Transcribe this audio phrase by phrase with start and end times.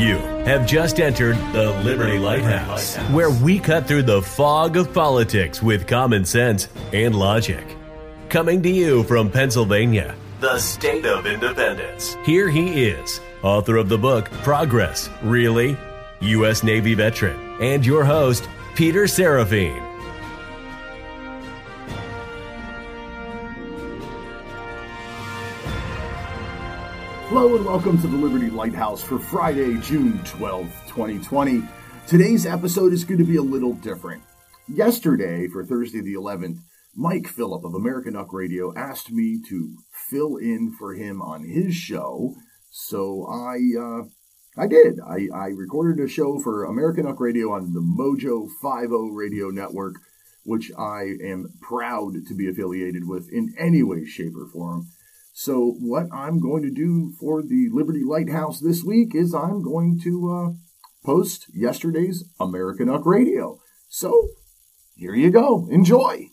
[0.00, 5.62] You have just entered the Liberty Lighthouse, where we cut through the fog of politics
[5.62, 7.76] with common sense and logic.
[8.30, 12.16] Coming to you from Pennsylvania, the state of independence.
[12.24, 15.76] Here he is, author of the book Progress, Really?
[16.20, 16.62] U.S.
[16.62, 19.89] Navy veteran, and your host, Peter Serafine.
[27.32, 31.62] Hello and welcome to the Liberty Lighthouse for Friday, June 12th, 2020.
[32.08, 34.20] Today's episode is going to be a little different.
[34.66, 36.58] Yesterday, for Thursday the 11th,
[36.96, 41.72] Mike Phillip of American Uck Radio asked me to fill in for him on his
[41.76, 42.34] show,
[42.68, 44.08] so I uh,
[44.60, 44.98] I did.
[44.98, 49.94] I, I recorded a show for American Uck Radio on the Mojo 50 radio network,
[50.42, 54.88] which I am proud to be affiliated with in any way, shape, or form.
[55.42, 59.98] So, what I'm going to do for the Liberty Lighthouse this week is I'm going
[60.00, 60.50] to uh,
[61.02, 63.58] post yesterday's American Uck Radio.
[63.88, 64.28] So,
[64.96, 65.66] here you go.
[65.70, 66.26] Enjoy.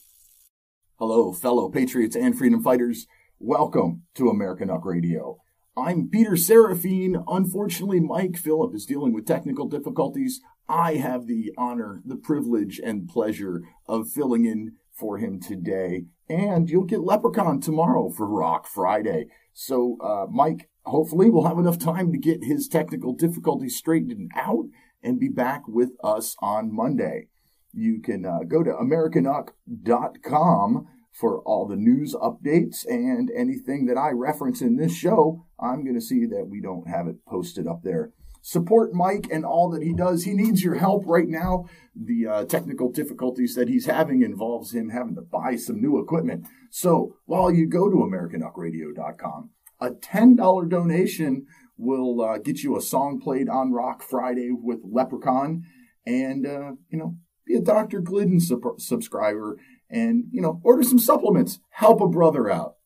[1.00, 3.08] Hello, fellow patriots and freedom fighters.
[3.40, 5.38] Welcome to American Uck Radio.
[5.78, 7.24] I'm Peter Seraphine.
[7.30, 10.42] Unfortunately, Mike Phillip is dealing with technical difficulties.
[10.68, 16.08] I have the honor, the privilege, and pleasure of filling in for him today.
[16.30, 19.28] And you'll get Leprechaun tomorrow for Rock Friday.
[19.54, 24.66] So, uh, Mike, hopefully, we'll have enough time to get his technical difficulties straightened out
[25.02, 27.28] and be back with us on Monday.
[27.74, 34.12] You can uh, go to AmericanUck.com for all the news updates and anything that I
[34.12, 35.48] reference in this show.
[35.60, 38.12] I'm going to see that we don't have it posted up there.
[38.42, 40.24] Support Mike and all that he does.
[40.24, 41.66] He needs your help right now.
[41.96, 46.48] The uh, technical difficulties that he's having involves him having to buy some new equipment.
[46.70, 49.50] So while you go to AmericanUckRadio.com,
[49.80, 51.46] a $10 donation
[51.78, 55.64] will uh, get you a song played on Rock Friday with Leprechaun
[56.06, 58.02] and, uh, you know, be a Dr.
[58.02, 59.58] Glidden sub- subscriber
[59.90, 61.60] and, you know, order some supplements.
[61.70, 62.77] Help a brother out.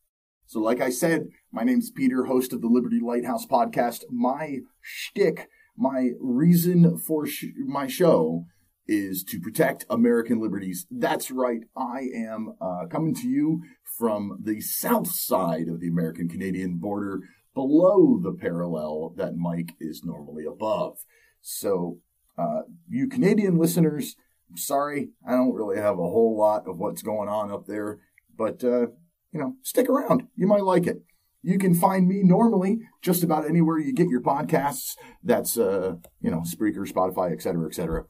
[0.51, 4.03] So, like I said, my name's Peter, host of the Liberty Lighthouse podcast.
[4.09, 5.47] My shtick,
[5.77, 8.43] my reason for sh- my show
[8.85, 10.87] is to protect American liberties.
[10.91, 11.61] That's right.
[11.77, 13.61] I am uh, coming to you
[13.97, 17.21] from the south side of the American Canadian border,
[17.55, 20.97] below the parallel that Mike is normally above.
[21.39, 21.99] So,
[22.37, 24.17] uh, you Canadian listeners,
[24.57, 27.99] sorry, I don't really have a whole lot of what's going on up there,
[28.35, 28.87] but uh,
[29.31, 30.27] you know, stick around.
[30.35, 31.03] You might like it.
[31.43, 34.95] You can find me normally just about anywhere you get your podcasts.
[35.23, 38.05] That's uh, you know, Spreaker, Spotify, et cetera, et cetera.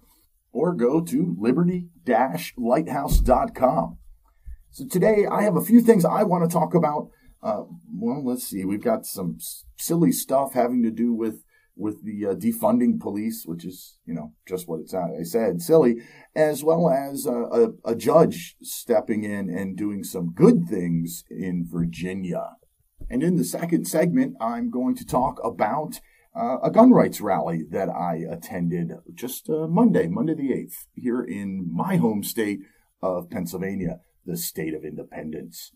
[0.51, 3.97] Or go to liberty-lighthouse.com.
[4.71, 7.09] So today I have a few things I want to talk about.
[7.41, 8.65] Uh, well, let's see.
[8.65, 9.38] We've got some
[9.77, 11.45] silly stuff having to do with
[11.75, 15.11] with the uh, defunding police, which is, you know, just what it's at.
[15.19, 15.97] I said, silly,
[16.35, 21.65] as well as uh, a, a, judge stepping in and doing some good things in
[21.65, 22.57] Virginia.
[23.09, 25.99] And in the second segment, I'm going to talk about
[26.35, 31.21] uh, a gun rights rally that I attended just uh, Monday, Monday the 8th, here
[31.21, 32.59] in my home state
[33.01, 35.71] of Pennsylvania, the state of independence.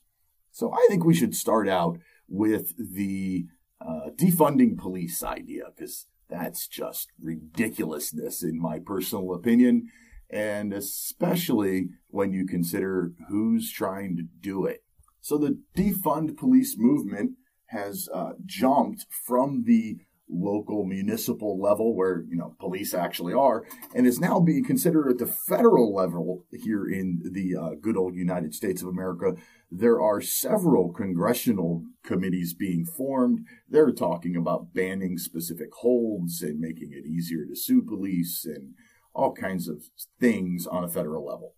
[0.51, 1.97] So I think we should start out
[2.29, 3.45] with the
[3.87, 9.89] uh, defunding police idea because that's just ridiculousness in my personal opinion.
[10.29, 14.83] And especially when you consider who's trying to do it.
[15.21, 17.33] So the defund police movement
[17.67, 19.97] has uh, jumped from the
[20.29, 23.63] local municipal level where you know police actually are
[23.93, 28.15] and is now being considered at the federal level here in the uh, good old
[28.15, 29.33] united states of america.
[29.69, 33.45] There are several congressional committees being formed.
[33.69, 38.73] They're talking about banning specific holds and making it easier to sue police and
[39.13, 39.83] all kinds of
[40.19, 41.55] things on a federal level.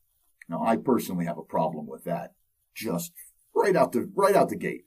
[0.49, 2.33] Now i personally have a problem with that
[2.75, 3.13] just
[3.55, 4.83] right out the right out the gate.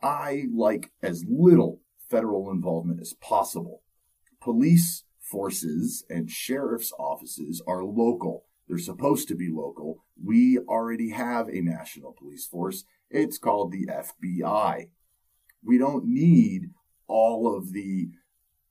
[0.00, 1.80] I like as little
[2.14, 3.82] federal involvement as possible.
[4.40, 8.44] Police forces and sheriff's offices are local.
[8.68, 10.04] They're supposed to be local.
[10.22, 12.84] We already have a national police force.
[13.10, 14.90] It's called the FBI.
[15.64, 16.70] We don't need
[17.08, 18.10] all of the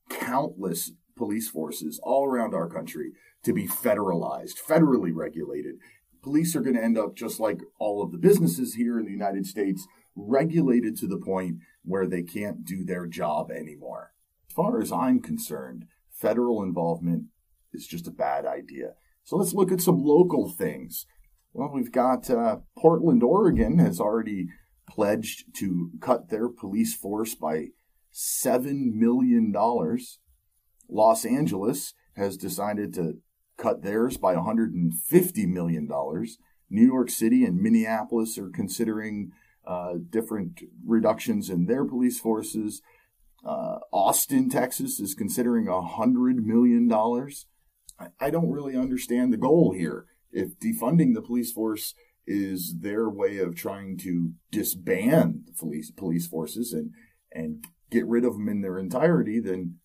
[0.10, 3.12] countless police forces all around our country
[3.44, 5.75] to be federalized, federally regulated.
[6.22, 9.12] Police are going to end up just like all of the businesses here in the
[9.12, 9.86] United States,
[10.16, 14.14] regulated to the point where they can't do their job anymore.
[14.50, 17.26] As far as I'm concerned, federal involvement
[17.74, 18.94] is just a bad idea.
[19.24, 21.06] So let's look at some local things.
[21.54, 24.48] Well, we've got uh, Portland, Oregon has already
[24.88, 27.68] pledged to cut their police force by
[28.14, 29.54] $7 million.
[30.90, 33.18] Los Angeles has decided to
[33.58, 35.88] cut theirs by $150 million.
[36.70, 39.32] New York City and Minneapolis are considering
[39.65, 42.81] uh, different reductions in their police forces.
[43.45, 46.92] Uh, Austin, Texas is considering $100 million.
[46.92, 50.06] I, I don't really understand the goal here.
[50.31, 51.94] If defunding the police force
[52.25, 56.92] is their way of trying to disband the police, police forces and,
[57.31, 59.75] and get rid of them in their entirety, then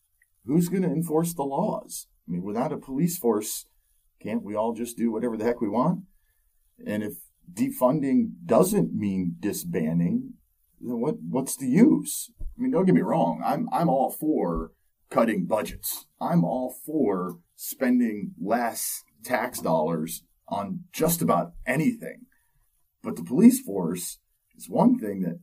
[0.47, 2.07] who's going to enforce the laws?
[2.27, 3.67] I mean, without a police force,
[4.23, 6.05] can't we all just do whatever the heck we want?
[6.85, 7.15] And if
[7.53, 10.35] defunding doesn't mean disbanding,
[10.81, 12.31] then what what's the use?
[12.41, 13.43] I mean, don't get me wrong.
[13.45, 14.73] I'm I'm all for
[15.11, 16.07] cutting budgets.
[16.21, 22.27] I'm all for spending less tax dollars on just about anything.
[23.03, 24.19] But the police force
[24.57, 25.41] is one thing that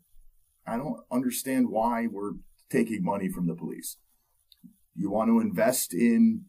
[0.68, 2.34] I don't understand why we're
[2.70, 3.98] taking money from the police.
[4.96, 6.46] You want to invest in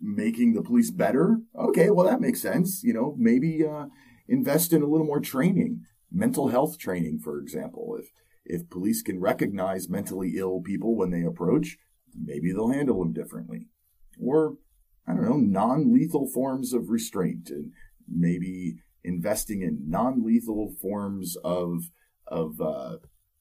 [0.00, 1.40] making the police better?
[1.58, 2.82] Okay, well that makes sense.
[2.82, 3.86] You know, maybe uh,
[4.28, 7.96] invest in a little more training, mental health training, for example.
[7.98, 8.10] If
[8.44, 11.76] if police can recognize mentally ill people when they approach,
[12.14, 13.68] maybe they'll handle them differently.
[14.20, 14.56] Or
[15.06, 17.72] I don't know, non-lethal forms of restraint and
[18.08, 21.90] maybe investing in non-lethal forms of
[22.26, 22.96] of uh,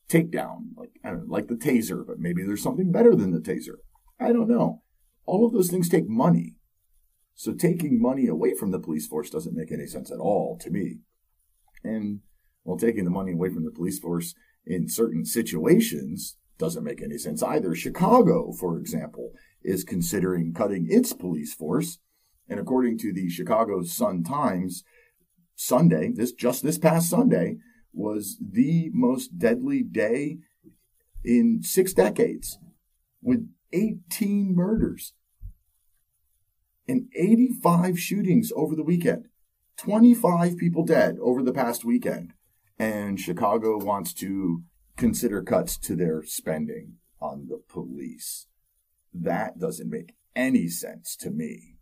[0.10, 3.78] takedown, like know, like the taser, but maybe there's something better than the taser.
[4.20, 4.84] I don't know.
[5.26, 6.57] All of those things take money.
[7.38, 10.72] So taking money away from the police force doesn't make any sense at all to
[10.72, 10.98] me.
[11.84, 12.22] And
[12.64, 14.34] well, taking the money away from the police force
[14.66, 17.76] in certain situations doesn't make any sense either.
[17.76, 22.00] Chicago, for example, is considering cutting its police force.
[22.50, 24.84] And according to the Chicago Sun Times,
[25.56, 27.58] Sunday, this just this past Sunday,
[27.94, 30.40] was the most deadly day
[31.24, 32.58] in six decades
[33.22, 35.14] with 18 murders
[36.88, 39.28] and 85 shootings over the weekend.
[39.78, 42.34] 25 people dead over the past weekend.
[42.80, 44.64] And Chicago wants to
[44.96, 48.48] consider cuts to their spending on the police.
[49.14, 51.78] That doesn't make any sense to me.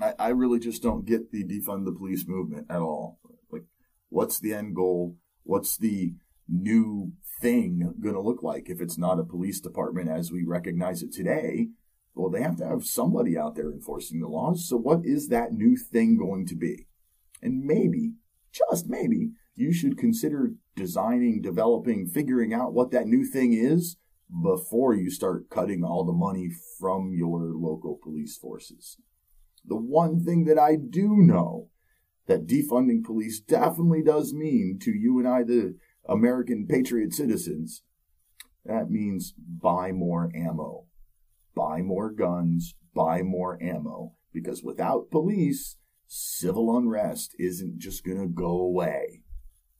[0.00, 3.18] I, I really just don't get the defund the police movement at all.
[3.50, 3.64] Like,
[4.08, 5.16] what's the end goal?
[5.44, 6.14] What's the
[6.48, 11.02] new thing going to look like if it's not a police department as we recognize
[11.02, 11.68] it today?
[12.14, 14.68] Well, they have to have somebody out there enforcing the laws.
[14.68, 16.86] So, what is that new thing going to be?
[17.40, 18.14] And maybe,
[18.52, 23.96] just maybe, you should consider designing, developing, figuring out what that new thing is
[24.42, 28.98] before you start cutting all the money from your local police forces.
[29.64, 31.68] The one thing that I do know
[32.26, 35.76] that defunding police definitely does mean to you and I, the
[36.08, 37.82] American patriot citizens,
[38.64, 40.86] that means buy more ammo
[41.54, 45.76] buy more guns, buy more ammo, because without police,
[46.06, 49.22] civil unrest isn't just going to go away.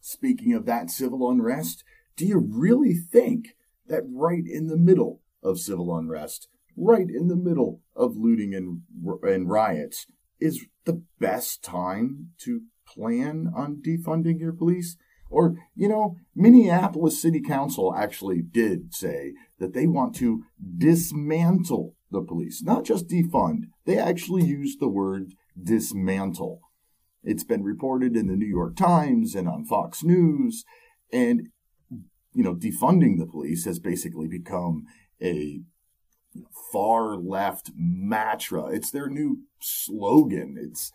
[0.00, 1.84] Speaking of that civil unrest,
[2.16, 7.36] do you really think that right in the middle of civil unrest, right in the
[7.36, 8.82] middle of looting and,
[9.22, 10.06] and riots,
[10.40, 14.96] is the best time to plan on defunding your police?
[15.32, 20.44] Or, you know, Minneapolis City Council actually did say that they want to
[20.78, 23.64] dismantle the police, not just defund.
[23.86, 26.60] They actually used the word dismantle.
[27.24, 30.64] It's been reported in the New York Times and on Fox News.
[31.10, 31.48] And,
[32.34, 34.84] you know, defunding the police has basically become
[35.22, 35.60] a
[36.72, 38.66] far left mantra.
[38.66, 40.56] It's their new slogan.
[40.58, 40.92] It's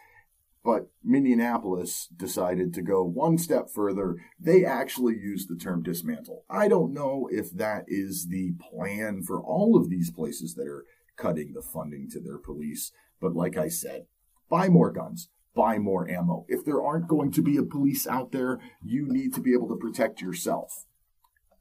[0.68, 4.18] but Minneapolis decided to go one step further.
[4.38, 6.44] They actually used the term dismantle.
[6.50, 10.84] I don't know if that is the plan for all of these places that are
[11.16, 12.92] cutting the funding to their police.
[13.22, 14.08] But like I said,
[14.50, 16.46] buy more guns, buy more ammo.
[16.50, 19.70] If there aren't going to be a police out there, you need to be able
[19.70, 20.84] to protect yourself.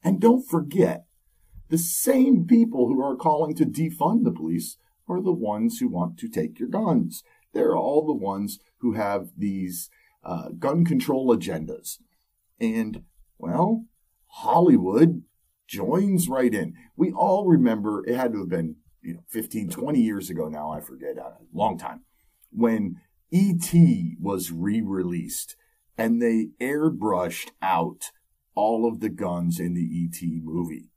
[0.03, 1.05] And don't forget,
[1.69, 6.19] the same people who are calling to defund the police are the ones who want
[6.19, 7.23] to take your guns.
[7.57, 9.89] They're all the ones who have these
[10.23, 11.97] uh, gun control agendas.
[12.61, 13.05] And,
[13.39, 13.87] well,
[14.27, 15.23] Hollywood
[15.67, 16.75] joins right in.
[16.97, 20.71] We all remember, it had to have been, you know, 15, 20 years ago now,
[20.71, 22.03] I forget, a uh, long time,
[22.51, 22.97] when
[23.31, 24.17] E.T.
[24.21, 25.57] was re released
[25.97, 28.11] and they airbrushed out
[28.55, 30.43] all of the guns in the E.T.
[30.45, 30.91] movie.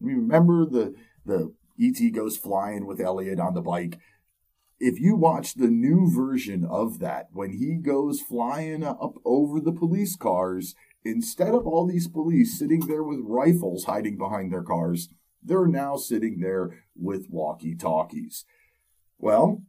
[0.00, 0.94] Remember the,
[1.26, 2.10] the E.T.
[2.10, 3.98] goes flying with Elliott on the bike
[4.78, 9.72] if you watch the new version of that, when he goes flying up over the
[9.72, 15.08] police cars, instead of all these police sitting there with rifles hiding behind their cars,
[15.46, 18.44] They're now sitting there with walkie talkies.
[19.18, 19.62] Well,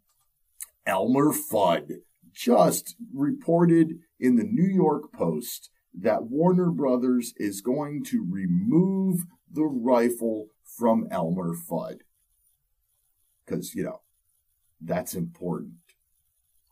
[0.88, 2.00] Elmer Fudd
[2.34, 9.66] just reported in the New York Post that Warner Brothers is going to remove the
[9.66, 12.00] rifle from Elmer Fudd.
[13.46, 14.02] Because, you know,
[14.82, 15.74] that's important.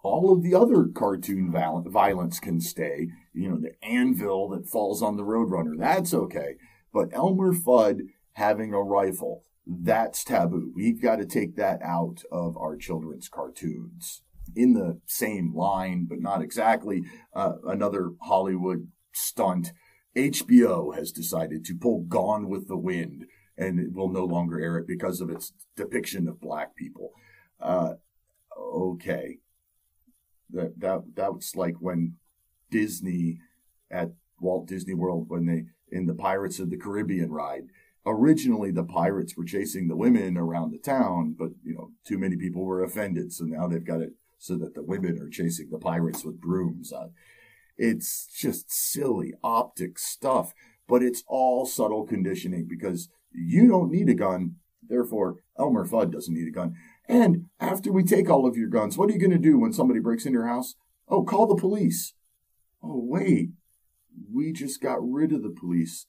[0.03, 3.07] All of the other cartoon violence can stay.
[3.33, 6.55] You know, the anvil that falls on the Roadrunner, that's okay.
[6.93, 8.01] But Elmer Fudd
[8.33, 10.71] having a rifle, that's taboo.
[10.75, 14.21] We've got to take that out of our children's cartoons.
[14.55, 19.73] In the same line, but not exactly, uh, another Hollywood stunt.
[20.15, 23.25] HBO has decided to pull Gone with the Wind
[23.57, 27.11] and it will no longer air it because of its depiction of black people.
[27.59, 27.93] Uh,
[28.57, 29.39] okay.
[30.51, 32.15] That, that, that's like when
[32.69, 33.39] Disney
[33.91, 37.65] at Walt Disney World, when they, in the Pirates of the Caribbean ride,
[38.05, 42.35] originally the pirates were chasing the women around the town, but you know, too many
[42.35, 45.79] people were offended, so now they've got it so that the women are chasing the
[45.79, 46.93] pirates with brooms.
[46.93, 47.07] Uh,
[47.77, 50.53] it's just silly optic stuff,
[50.87, 54.55] but it's all subtle conditioning because you don't need a gun.
[54.87, 56.75] Therefore, Elmer Fudd doesn't need a gun.
[57.07, 59.73] And after we take all of your guns, what are you going to do when
[59.73, 60.75] somebody breaks in your house?
[61.07, 62.13] Oh, call the police.
[62.83, 63.49] Oh, wait.
[64.33, 66.07] We just got rid of the police.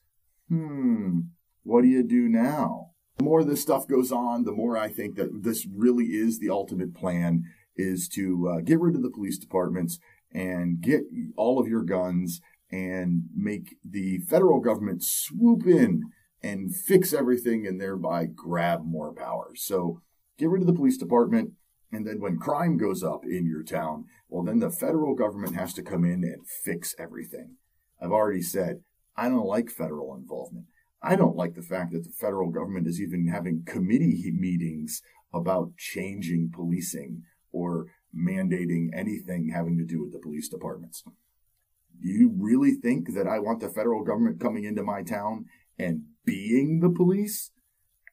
[0.48, 1.20] Hmm.
[1.64, 2.92] What do you do now?
[3.18, 6.50] The more this stuff goes on, the more I think that this really is the
[6.50, 7.44] ultimate plan
[7.76, 9.98] is to uh, get rid of the police departments
[10.32, 11.02] and get
[11.36, 16.02] all of your guns and make the federal government swoop in
[16.42, 19.52] and fix everything and thereby grab more power.
[19.54, 20.02] So
[20.38, 21.52] get rid of the police department.
[21.92, 25.72] And then when crime goes up in your town, well, then the federal government has
[25.74, 27.56] to come in and fix everything.
[28.00, 28.80] I've already said,
[29.16, 30.66] I don't like federal involvement.
[31.02, 35.00] I don't like the fact that the federal government is even having committee meetings
[35.32, 41.02] about changing policing or mandating anything having to do with the police departments.
[42.02, 45.46] Do you really think that I want the federal government coming into my town
[45.78, 47.52] and being the police?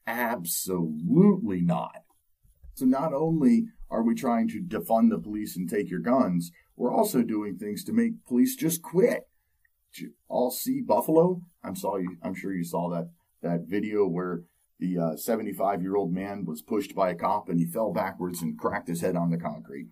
[0.06, 2.04] Absolutely not.
[2.74, 6.94] So not only are we trying to defund the police and take your guns, we're
[6.94, 9.28] also doing things to make police just quit.
[9.94, 11.42] Did you all see Buffalo?
[11.64, 13.10] I'm sorry, I'm sure you saw that
[13.44, 14.44] that video where
[14.80, 18.42] the 75 uh, year old man was pushed by a cop and he fell backwards
[18.42, 19.90] and cracked his head on the concrete.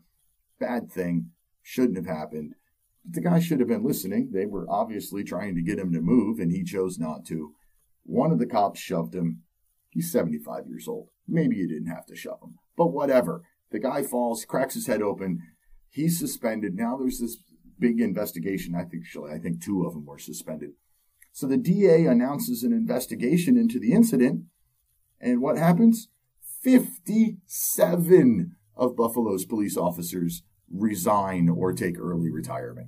[0.60, 2.56] Bad thing, shouldn't have happened.
[3.06, 4.32] But the guy should have been listening.
[4.32, 7.54] They were obviously trying to get him to move and he chose not to.
[8.04, 9.44] One of the cops shoved him.
[9.90, 11.10] He's 75 years old.
[11.28, 13.44] Maybe you didn't have to shove him, but whatever.
[13.72, 15.40] The guy falls, cracks his head open.
[15.90, 16.76] He's suspended.
[16.76, 17.38] Now there's this
[17.80, 18.76] big investigation.
[18.76, 20.72] I think I think two of them were suspended.
[21.34, 24.44] So the DA announces an investigation into the incident,
[25.20, 26.10] and what happens?
[26.62, 32.88] 57 of Buffalo's police officers resign or take early retirement.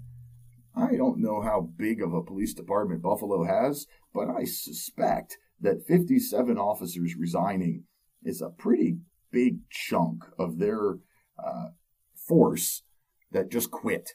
[0.75, 5.85] I don't know how big of a police department Buffalo has, but I suspect that
[5.87, 7.83] 57 officers resigning
[8.23, 8.97] is a pretty
[9.33, 10.99] big chunk of their
[11.43, 11.69] uh,
[12.15, 12.83] force
[13.31, 14.11] that just quit.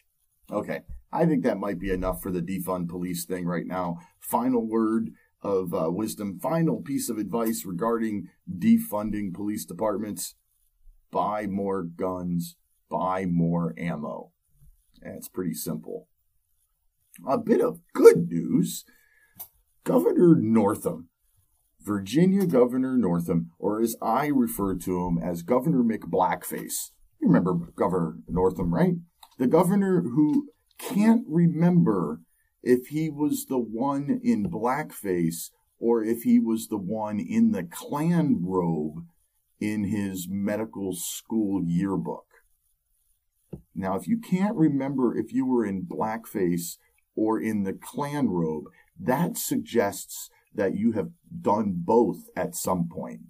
[0.50, 0.80] Okay,
[1.12, 3.98] I think that might be enough for the defund police thing right now.
[4.20, 5.10] Final word
[5.42, 10.34] of uh, wisdom, final piece of advice regarding defunding police departments
[11.10, 12.56] buy more guns,
[12.88, 14.32] buy more ammo.
[15.02, 16.08] That's pretty simple.
[17.26, 18.84] A bit of good news
[19.84, 21.08] Governor Northam,
[21.80, 26.90] Virginia Governor Northam, or as I refer to him as Governor McBlackface.
[27.20, 28.94] You remember Governor Northam, right?
[29.38, 32.20] The governor who can't remember
[32.62, 37.62] if he was the one in blackface or if he was the one in the
[37.62, 39.04] Klan robe
[39.60, 42.26] in his medical school yearbook.
[43.74, 46.78] Now, if you can't remember if you were in blackface
[47.14, 48.64] or in the Klan robe,
[48.98, 53.20] that suggests that you have done both at some point.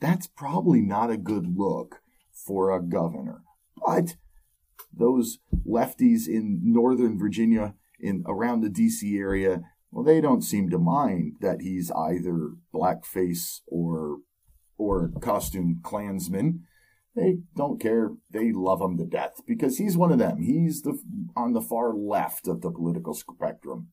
[0.00, 2.00] That's probably not a good look
[2.32, 3.42] for a governor.
[3.84, 4.16] But
[4.92, 10.78] those lefties in Northern Virginia, in around the DC area, well, they don't seem to
[10.78, 14.18] mind that he's either blackface or
[14.76, 16.64] or costume Klansman.
[17.14, 18.10] They don't care.
[18.32, 20.42] They love him to death because he's one of them.
[20.42, 20.98] He's the
[21.36, 23.88] on the far left of the political spectrum.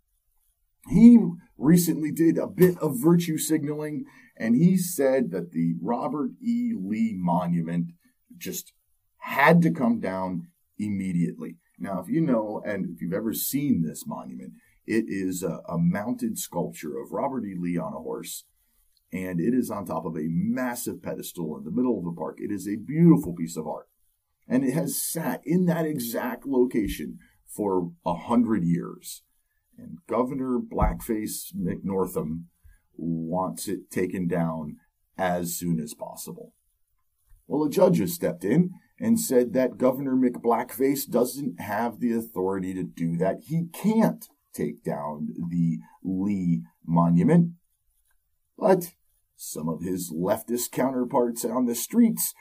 [0.90, 1.20] He
[1.58, 4.06] recently did a bit of virtue signaling,
[4.38, 6.74] and he said that the Robert E.
[6.76, 7.92] Lee Monument
[8.38, 8.74] just
[9.20, 10.48] had to come down
[10.80, 11.58] immediately.
[11.78, 14.54] Now, if you know, and if you've ever seen this monument,
[14.88, 17.56] it is a, a mounted sculpture of Robert E.
[17.58, 18.46] Lee on a horse.
[19.14, 22.38] and it is on top of a massive pedestal in the middle of the park.
[22.40, 23.88] It is a beautiful piece of art.
[24.48, 29.24] And it has sat in that exact location for a hundred years.
[29.78, 32.44] And Governor Blackface McNortham
[32.96, 34.78] wants it taken down
[35.18, 36.54] as soon as possible.
[37.48, 42.74] Well, a judge has stepped in and said that Governor McBlackface doesn't have the authority
[42.74, 43.42] to do that.
[43.48, 47.54] He can't take down the Lee Monument.
[48.58, 48.94] But
[49.36, 52.34] some of his leftist counterparts on the streets,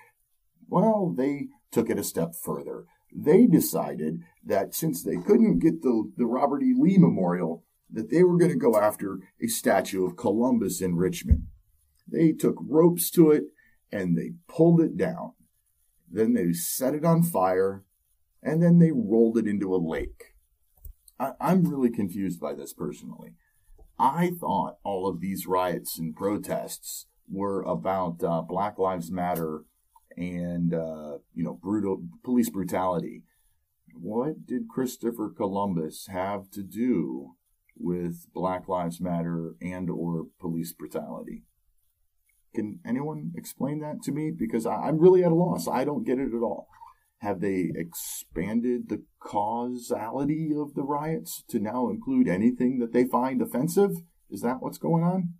[0.68, 2.84] well, they took it a step further.
[3.14, 6.74] They decided that since they couldn't get the, the Robert E.
[6.76, 11.46] Lee Memorial, that they were going to go after a statue of Columbus in Richmond.
[12.06, 13.44] They took ropes to it
[13.92, 15.32] and they pulled it down.
[16.10, 17.84] Then they set it on fire
[18.42, 20.34] and then they rolled it into a lake.
[21.18, 23.34] I, am really confused by this personally.
[23.98, 29.64] I thought all of these riots and protests were about uh, Black Lives Matter
[30.20, 33.22] and uh, you know brutal police brutality.
[33.94, 37.36] What did Christopher Columbus have to do
[37.76, 41.44] with Black Lives Matter and or police brutality?
[42.54, 44.30] Can anyone explain that to me?
[44.30, 45.66] Because I, I'm really at a loss.
[45.66, 46.68] I don't get it at all.
[47.18, 53.40] Have they expanded the causality of the riots to now include anything that they find
[53.40, 53.92] offensive?
[54.30, 55.34] Is that what's going on?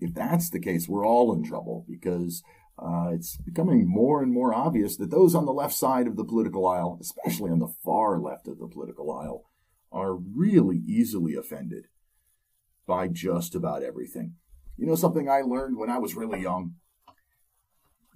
[0.00, 2.42] If that's the case, we're all in trouble because
[2.78, 6.24] uh, it's becoming more and more obvious that those on the left side of the
[6.24, 9.44] political aisle, especially on the far left of the political aisle,
[9.92, 11.86] are really easily offended
[12.86, 14.34] by just about everything.
[14.76, 16.74] You know, something I learned when I was really young?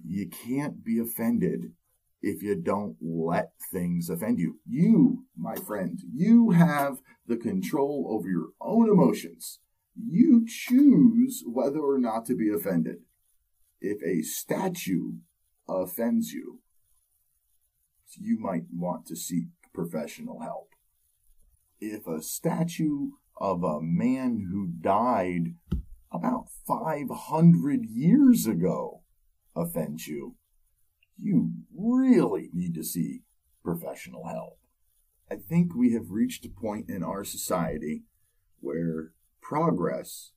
[0.05, 1.73] You can't be offended
[2.21, 4.59] if you don't let things offend you.
[4.67, 9.59] You, my friend, you have the control over your own emotions.
[9.95, 13.03] You choose whether or not to be offended.
[13.81, 15.13] If a statue
[15.67, 16.59] offends you,
[18.17, 20.69] you might want to seek professional help.
[21.79, 25.55] If a statue of a man who died
[26.11, 29.03] about 500 years ago
[29.55, 30.35] offends you,
[31.17, 33.21] you really need to seek
[33.63, 34.59] professional help.
[35.31, 38.03] I think we have reached a point in our society
[38.59, 39.11] where
[39.41, 40.31] progress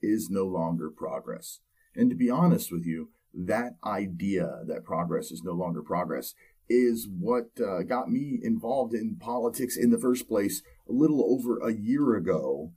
[0.00, 1.60] is no longer progress.
[1.98, 6.34] And to be honest with you, that idea that progress is no longer progress
[6.68, 11.58] is what uh, got me involved in politics in the first place a little over
[11.58, 12.72] a year ago.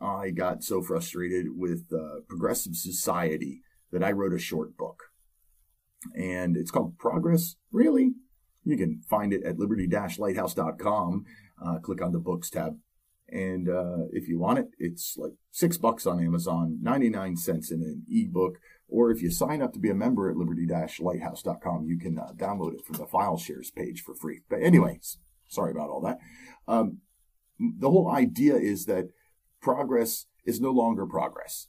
[0.00, 5.04] I got so frustrated with uh, progressive society that I wrote a short book
[6.14, 7.56] and it's called Progress.
[7.72, 8.12] Really?
[8.64, 11.24] You can find it at liberty-lighthouse.com.
[11.64, 12.78] Uh, click on the books tab.
[13.28, 17.82] And uh, if you want it, it's like six bucks on Amazon, 99 cents in
[17.82, 18.58] an ebook.
[18.88, 22.74] Or if you sign up to be a member at liberty-lighthouse.com, you can uh, download
[22.74, 24.42] it from the file shares page for free.
[24.48, 26.18] But anyways, sorry about all that.
[26.68, 26.98] Um,
[27.58, 29.06] the whole idea is that
[29.60, 31.66] progress is no longer progress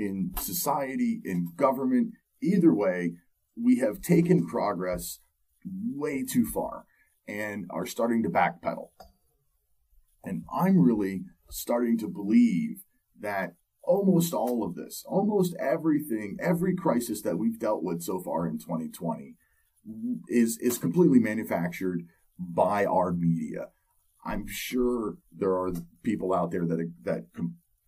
[0.00, 3.12] in society, in government, either way,
[3.60, 5.20] we have taken progress
[5.64, 6.86] way too far
[7.28, 8.88] and are starting to backpedal.
[10.24, 12.84] And I'm really starting to believe
[13.18, 18.46] that almost all of this, almost everything, every crisis that we've dealt with so far
[18.46, 19.34] in 2020
[20.28, 22.02] is is completely manufactured
[22.38, 23.68] by our media.
[24.24, 27.24] I'm sure there are people out there that that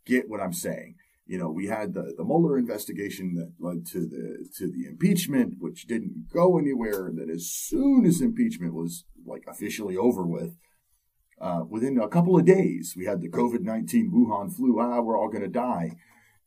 [0.06, 0.96] get what I'm saying
[1.32, 5.54] you know, we had the, the Mueller investigation that led to the to the impeachment,
[5.60, 7.06] which didn't go anywhere.
[7.06, 10.56] And that as soon as impeachment was like officially over with,
[11.40, 14.78] uh, within a couple of days, we had the COVID nineteen Wuhan flu.
[14.80, 15.96] Ah, we're all going to die.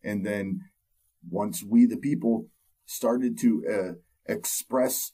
[0.04, 0.62] And then
[1.30, 2.48] once we, the people,
[2.86, 5.12] started to uh, express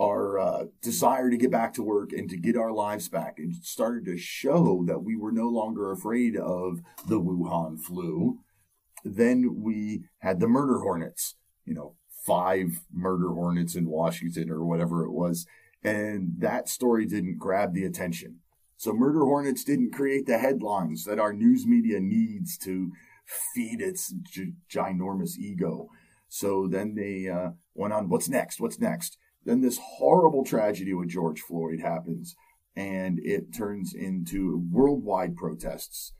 [0.00, 3.54] our uh, desire to get back to work and to get our lives back, and
[3.56, 8.40] started to show that we were no longer afraid of the Wuhan flu
[9.04, 15.04] then we had the murder hornets, you know, five murder hornets in Washington or whatever
[15.04, 15.46] it was.
[15.82, 18.40] And that story didn't grab the attention.
[18.76, 22.90] So murder hornets didn't create the headlines that our news media needs to
[23.54, 24.12] feed its
[24.70, 25.88] ginormous ego.
[26.28, 28.60] So then they uh, went on, what's next?
[28.60, 29.16] What's next?
[29.44, 32.34] Then this horrible tragedy with George Floyd happens
[32.76, 36.12] and it turns into worldwide protests.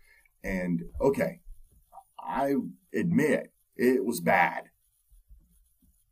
[0.43, 1.41] And okay,
[2.19, 2.55] I
[2.95, 4.65] admit it was bad.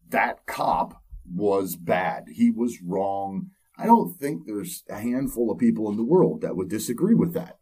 [0.08, 2.24] That cop was bad.
[2.32, 3.50] He was wrong.
[3.76, 7.32] I don't think there's a handful of people in the world that would disagree with
[7.34, 7.58] that.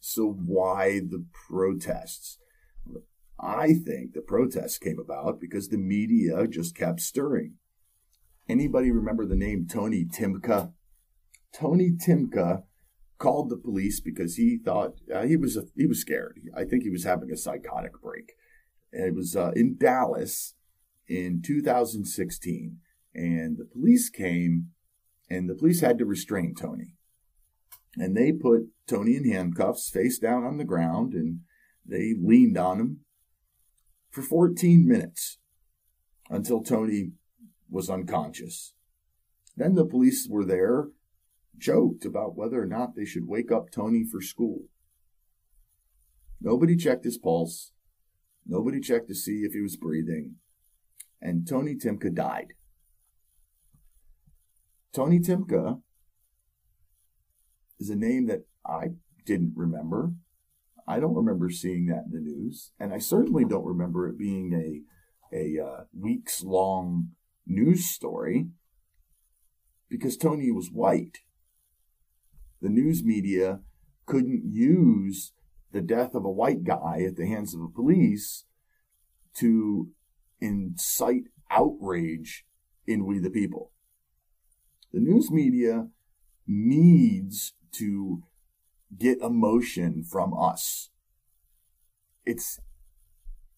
[0.00, 2.38] So why the protests?
[3.38, 7.54] I think the protests came about because the media just kept stirring.
[8.48, 10.72] Anybody remember the name Tony Timpa?
[11.52, 12.64] Tony Timpa
[13.18, 16.40] called the police because he thought uh, he was a, he was scared.
[16.56, 18.32] I think he was having a psychotic break.
[18.92, 20.54] And It was uh, in Dallas
[21.06, 22.78] in 2016,
[23.14, 24.70] and the police came,
[25.30, 26.94] and the police had to restrain Tony,
[27.96, 31.40] and they put Tony in handcuffs, face down on the ground, and
[31.86, 33.00] they leaned on him
[34.10, 35.38] for 14 minutes
[36.28, 37.12] until Tony
[37.70, 38.74] was unconscious.
[39.56, 40.88] Then the police were there,
[41.56, 44.62] joked about whether or not they should wake up Tony for school.
[46.40, 47.72] Nobody checked his pulse.
[48.46, 50.36] Nobody checked to see if he was breathing.
[51.20, 52.54] And Tony Timpa died.
[54.92, 55.80] Tony Timpa
[57.78, 58.90] is a name that I
[59.24, 60.12] didn't remember.
[60.88, 64.52] I don't remember seeing that in the news, and I certainly don't remember it being
[64.52, 64.82] a
[65.32, 67.10] a uh, weeks long
[67.46, 68.48] news story
[69.88, 71.18] because Tony was white.
[72.60, 73.60] The news media
[74.06, 75.32] couldn't use
[75.72, 78.44] the death of a white guy at the hands of the police
[79.36, 79.90] to
[80.40, 82.44] incite outrage
[82.88, 83.70] in we the people.
[84.92, 85.88] The news media
[86.46, 88.22] needs to
[88.96, 90.90] get emotion from us.
[92.26, 92.60] It's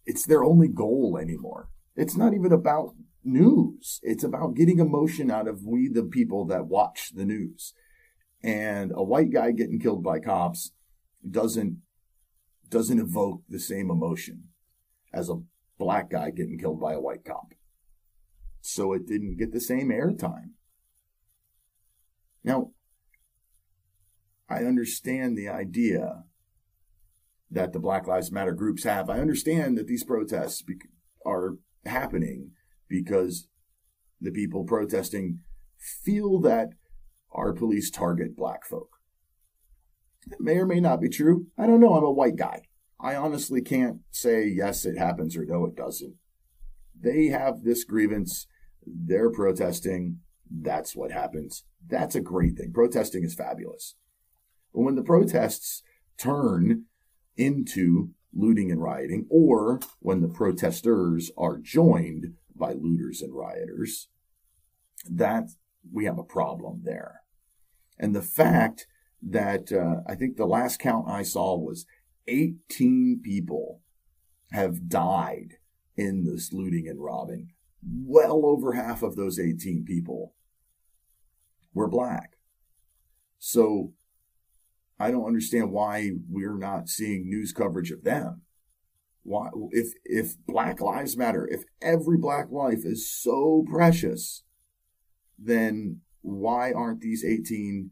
[0.05, 1.69] it's their only goal anymore.
[1.97, 4.01] It's not even about news.
[4.03, 7.73] It's about getting emotion out of we the people that watch the news.
[8.43, 10.73] And a white guy getting killed by cops
[11.29, 11.79] doesn't
[12.69, 14.45] doesn't evoke the same emotion
[15.13, 15.43] as a
[15.79, 17.55] black guy getting killed by a white cop.
[18.61, 20.53] So it didn't get the same airtime.
[22.45, 22.73] Now,
[24.49, 26.25] I understand the idea
[27.51, 29.09] that the Black Lives Matter groups have.
[29.09, 30.63] I understand that these protests
[31.25, 32.53] are happening
[32.89, 33.49] because
[34.21, 35.41] the people protesting
[35.79, 36.71] feel that
[37.33, 38.89] our police target black folk.
[40.31, 41.47] It may or may not be true.
[41.59, 41.95] I don't know.
[41.95, 42.63] I'm a white guy.
[43.01, 46.15] I honestly can't say yes, it happens or no, it doesn't.
[46.99, 48.47] They have this grievance.
[48.87, 50.21] They're protesting.
[50.49, 51.65] That's what happens.
[51.89, 52.73] That's a great thing.
[52.73, 53.95] Protesting is fabulous.
[54.75, 55.83] But when the protests
[56.17, 56.85] turn
[57.37, 64.09] into looting and rioting, or when the protesters are joined by looters and rioters,
[65.11, 65.51] that
[65.91, 67.23] we have a problem there.
[67.99, 68.87] And the fact
[69.23, 71.87] that uh, I think the last count I saw was
[72.27, 73.81] 18 people
[74.53, 75.55] have died
[75.97, 77.53] in this looting and robbing.
[77.83, 80.35] Well over half of those 18 people
[81.75, 82.33] were black.
[83.39, 83.93] So
[84.99, 88.43] I don't understand why we're not seeing news coverage of them.
[89.25, 94.43] Why, if if Black Lives Matter, if every black life is so precious,
[95.39, 97.91] then why aren't these 18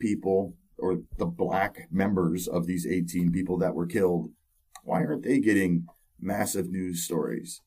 [0.00, 4.30] people or the black members of these 18 people that were killed,
[4.82, 5.86] why aren't they getting
[6.20, 7.60] massive news stories?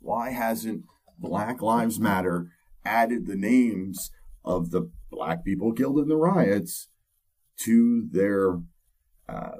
[0.00, 0.84] Why hasn't
[1.18, 2.52] Black Lives Matter
[2.84, 4.10] added the names
[4.44, 6.88] of the black people killed in the riots
[7.58, 8.60] to their
[9.28, 9.58] uh,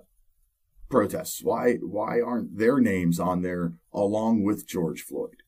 [0.89, 1.43] protests?
[1.43, 5.43] Why why aren't their names on there along with George Floyd?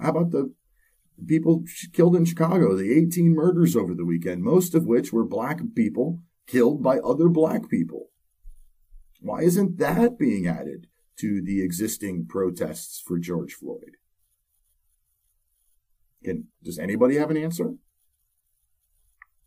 [0.00, 0.52] How about the
[1.26, 5.60] people killed in Chicago, the 18 murders over the weekend, most of which were black
[5.74, 8.08] people killed by other black people?
[9.20, 13.96] Why isn't that being added to the existing protests for George Floyd?
[16.24, 17.74] Can, does anybody have an answer?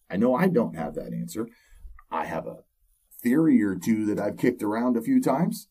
[0.10, 1.48] I know I don't have that answer.
[2.12, 2.64] I have a
[3.22, 5.68] theory or two that I've kicked around a few times.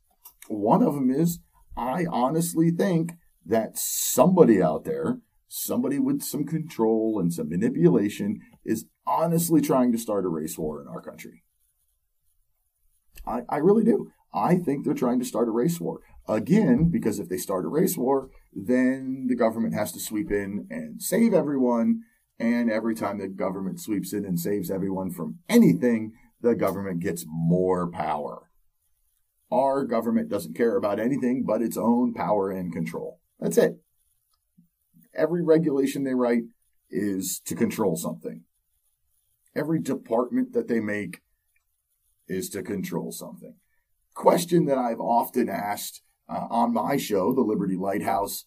[0.48, 1.38] One of them is
[1.76, 3.12] I honestly think
[3.46, 9.98] that somebody out there, somebody with some control and some manipulation, is honestly trying to
[9.98, 11.44] start a race war in our country.
[13.26, 14.10] I, I really do.
[14.32, 16.00] I think they're trying to start a race war.
[16.28, 20.66] Again, because if they start a race war, then the government has to sweep in
[20.70, 22.02] and save everyone.
[22.38, 27.24] And every time the government sweeps in and saves everyone from anything, the government gets
[27.28, 28.50] more power.
[29.50, 33.20] Our government doesn't care about anything but its own power and control.
[33.38, 33.78] That's it.
[35.14, 36.42] Every regulation they write
[36.90, 38.42] is to control something.
[39.54, 41.20] Every department that they make
[42.26, 43.54] is to control something.
[44.14, 48.46] Question that I've often asked uh, on my show, The Liberty Lighthouse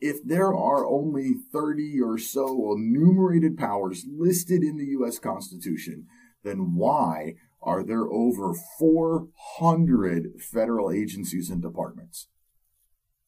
[0.00, 5.18] if there are only 30 or so enumerated powers listed in the U.S.
[5.18, 6.06] Constitution,
[6.42, 12.28] then why are there over 400 federal agencies and departments.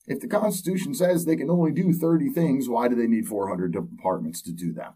[0.07, 3.72] If the Constitution says they can only do 30 things, why do they need 400
[3.72, 4.92] departments to do them?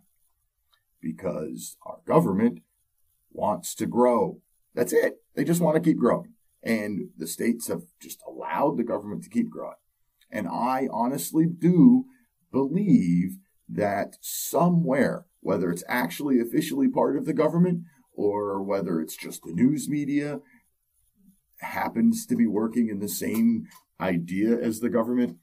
[1.00, 2.60] Because our government
[3.32, 4.40] wants to grow.
[4.74, 5.22] That's it.
[5.34, 6.34] They just want to keep growing.
[6.62, 9.76] And the states have just allowed the government to keep growing.
[10.30, 12.04] And I honestly do
[12.52, 19.42] believe that somewhere, whether it's actually officially part of the government or whether it's just
[19.42, 20.40] the news media,
[21.60, 23.66] happens to be working in the same
[24.00, 25.38] idea as the government,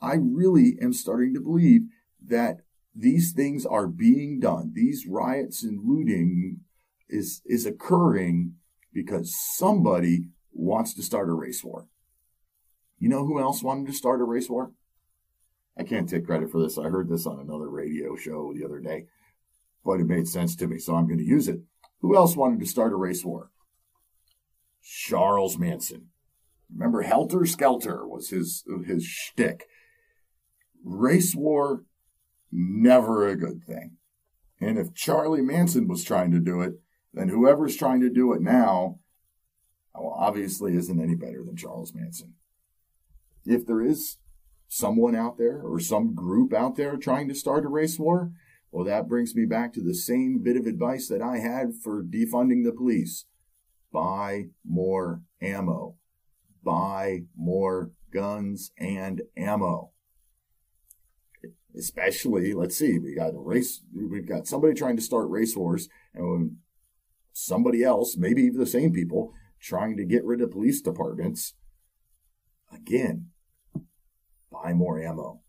[0.00, 1.82] I really am starting to believe
[2.26, 2.58] that
[2.94, 4.72] these things are being done.
[4.74, 6.60] These riots and looting
[7.08, 8.54] is, is occurring
[8.92, 11.86] because somebody wants to start a race war.
[12.98, 14.72] You know who else wanted to start a race war?
[15.76, 16.78] I can't take credit for this.
[16.78, 19.06] I heard this on another radio show the other day,
[19.84, 21.60] but it made sense to me, so I'm going to use it.
[22.00, 23.50] Who else wanted to start a race war?
[24.82, 26.08] Charles Manson.
[26.72, 29.66] Remember, Helter Skelter was his his shtick.
[30.84, 31.84] Race war,
[32.50, 33.96] never a good thing.
[34.60, 36.74] And if Charlie Manson was trying to do it,
[37.12, 38.98] then whoever's trying to do it now,
[39.94, 42.34] obviously isn't any better than Charles Manson.
[43.44, 44.18] If there is
[44.68, 48.32] someone out there or some group out there trying to start a race war,
[48.70, 52.02] well, that brings me back to the same bit of advice that I had for
[52.02, 53.26] defunding the police
[53.92, 55.96] buy more ammo
[56.62, 59.90] buy more guns and ammo.
[61.76, 65.88] Especially, let's see, we got a race, we've got somebody trying to start race wars,
[66.14, 66.56] and
[67.32, 71.54] somebody else, maybe the same people, trying to get rid of police departments.
[72.74, 73.28] Again,
[74.50, 75.40] buy more ammo.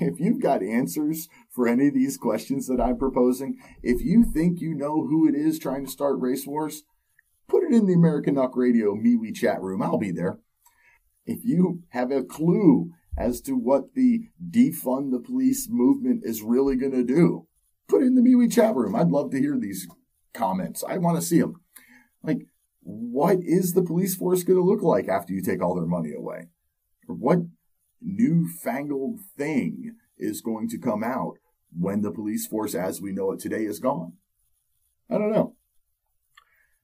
[0.00, 4.60] If you've got answers for any of these questions that I'm proposing, if you think
[4.60, 6.84] you know who it is trying to start race wars,
[7.48, 9.82] put it in the American Nuck Radio MeWe chat room.
[9.82, 10.38] I'll be there.
[11.26, 16.76] If you have a clue as to what the defund the police movement is really
[16.76, 17.46] going to do,
[17.86, 18.96] put it in the MeWe chat room.
[18.96, 19.86] I'd love to hear these
[20.32, 20.82] comments.
[20.88, 21.60] I want to see them.
[22.82, 26.12] What is the police force going to look like after you take all their money
[26.12, 26.48] away?
[27.06, 27.40] What
[28.00, 31.34] newfangled thing is going to come out
[31.78, 34.14] when the police force as we know it today is gone?
[35.10, 35.56] I don't know.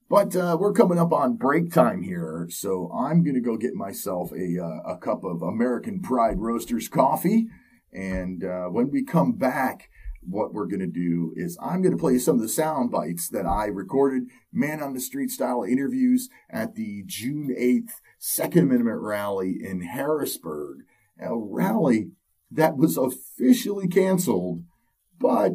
[0.09, 3.73] But uh, we're coming up on break time here, so I'm going to go get
[3.73, 7.47] myself a, uh, a cup of American Pride Roasters coffee.
[7.91, 9.89] And uh, when we come back,
[10.27, 13.29] what we're going to do is I'm going to play some of the sound bites
[13.29, 18.99] that I recorded, man on the street style interviews at the June 8th Second Amendment
[18.99, 20.79] rally in Harrisburg.
[21.19, 22.11] A rally
[22.51, 24.63] that was officially canceled,
[25.19, 25.53] but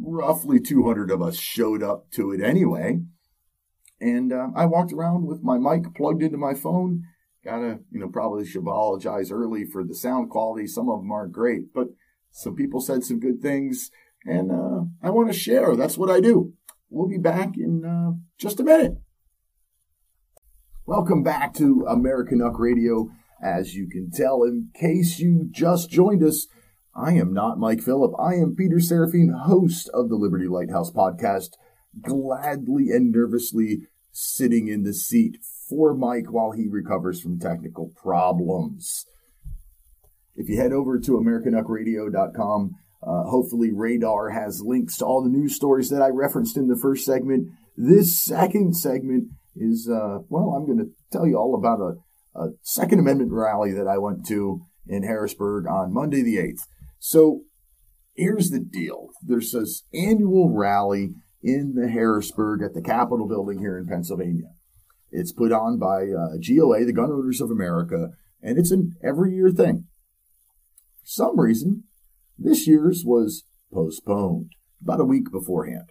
[0.00, 3.00] roughly 200 of us showed up to it anyway.
[4.00, 7.04] And uh, I walked around with my mic plugged into my phone.
[7.44, 10.66] Gotta, you know, probably should apologize early for the sound quality.
[10.66, 11.88] Some of them aren't great, but
[12.30, 13.90] some people said some good things,
[14.26, 15.76] and uh, I want to share.
[15.76, 16.52] That's what I do.
[16.90, 18.98] We'll be back in uh, just a minute.
[20.84, 23.08] Welcome back to American Nuck Radio.
[23.42, 26.46] As you can tell, in case you just joined us,
[26.94, 28.12] I am not Mike Phillip.
[28.18, 31.50] I am Peter Seraphine, host of the Liberty Lighthouse podcast
[32.00, 39.04] gladly and nervously sitting in the seat for Mike while he recovers from technical problems.
[40.34, 45.54] If you head over to AmericanUckradio.com, uh, hopefully Radar has links to all the news
[45.54, 47.48] stories that I referenced in the first segment.
[47.76, 52.50] This second segment is, uh, well, I'm going to tell you all about a, a
[52.62, 56.62] Second Amendment rally that I went to in Harrisburg on Monday the 8th.
[56.98, 57.42] So
[58.14, 59.08] here's the deal.
[59.22, 61.10] There's this annual rally
[61.42, 64.50] in the Harrisburg at the Capitol building here in Pennsylvania.
[65.10, 68.10] It's put on by uh, GOA, the Gun Owners of America,
[68.42, 69.84] and it's an every year thing.
[71.02, 71.84] For some reason,
[72.38, 75.90] this year's was postponed about a week beforehand.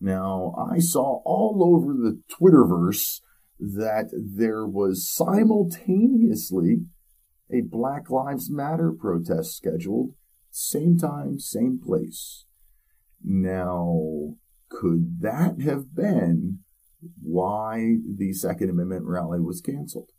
[0.00, 3.20] Now, I saw all over the Twitterverse
[3.58, 6.86] that there was simultaneously
[7.50, 10.14] a Black Lives Matter protest scheduled,
[10.50, 12.44] same time, same place.
[13.24, 14.36] Now,
[14.68, 16.60] could that have been
[17.20, 20.10] why the Second Amendment rally was canceled?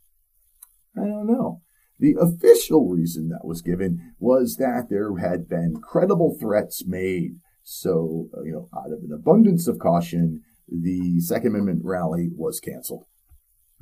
[0.96, 1.62] I don't know.
[2.00, 7.36] The official reason that was given was that there had been credible threats made.
[7.62, 12.58] So, uh, you know, out of an abundance of caution, the Second Amendment rally was
[12.58, 13.04] canceled.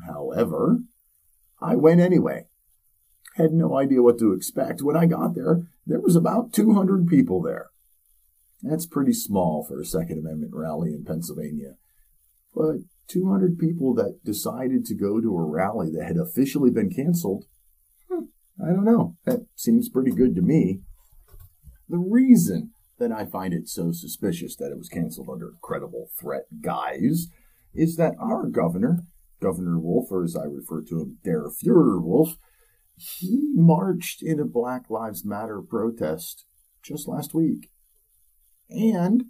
[0.07, 0.81] However,
[1.61, 2.47] I went anyway.
[3.37, 4.83] Had no idea what to expect.
[4.83, 7.71] When I got there, there was about 200 people there.
[8.63, 11.75] That's pretty small for a Second Amendment rally in Pennsylvania.
[12.53, 17.45] But 200 people that decided to go to a rally that had officially been canceled.
[18.63, 19.17] I don't know.
[19.25, 20.81] That seems pretty good to me.
[21.89, 26.47] The reason that I find it so suspicious that it was canceled under credible threat
[26.61, 27.29] guise
[27.75, 29.05] is that our governor,
[29.41, 32.37] Governor Wolf, or as I refer to him, Der Fuhrer Wolf,
[32.97, 36.45] he marched in a Black Lives Matter protest
[36.83, 37.71] just last week.
[38.69, 39.27] And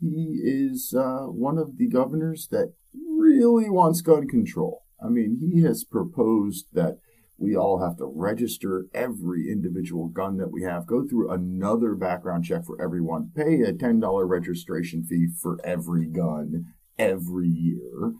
[0.00, 4.82] he is uh, one of the governors that really wants gun control.
[5.04, 6.98] I mean, he has proposed that
[7.36, 12.44] we all have to register every individual gun that we have, go through another background
[12.44, 16.66] check for everyone, pay a $10 registration fee for every gun
[16.98, 18.14] every year.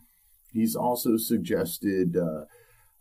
[0.53, 2.45] He's also suggested uh,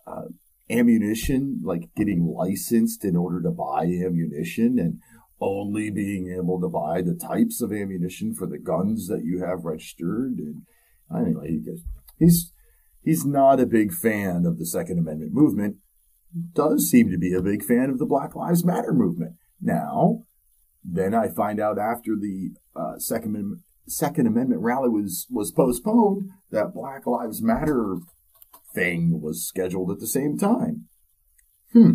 [0.10, 0.26] uh,
[0.70, 5.00] ammunition, like getting licensed in order to buy ammunition and
[5.42, 9.66] only being able to buy the types of ammunition for the guns that you have
[9.66, 10.38] registered.
[10.38, 10.64] And
[11.16, 11.82] anyway, he goes,
[12.18, 12.54] he's
[13.04, 15.78] he's not a big fan of the Second Amendment movement.
[16.54, 19.36] Does seem to be a big fan of the Black Lives Matter movement.
[19.62, 20.24] Now,
[20.84, 26.74] then I find out after the uh, Second Second Amendment rally was was postponed that
[26.74, 27.98] Black Lives Matter
[28.74, 30.88] thing was scheduled at the same time.
[31.72, 31.92] Hmm,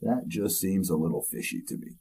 [0.00, 1.96] that just seems a little fishy to me.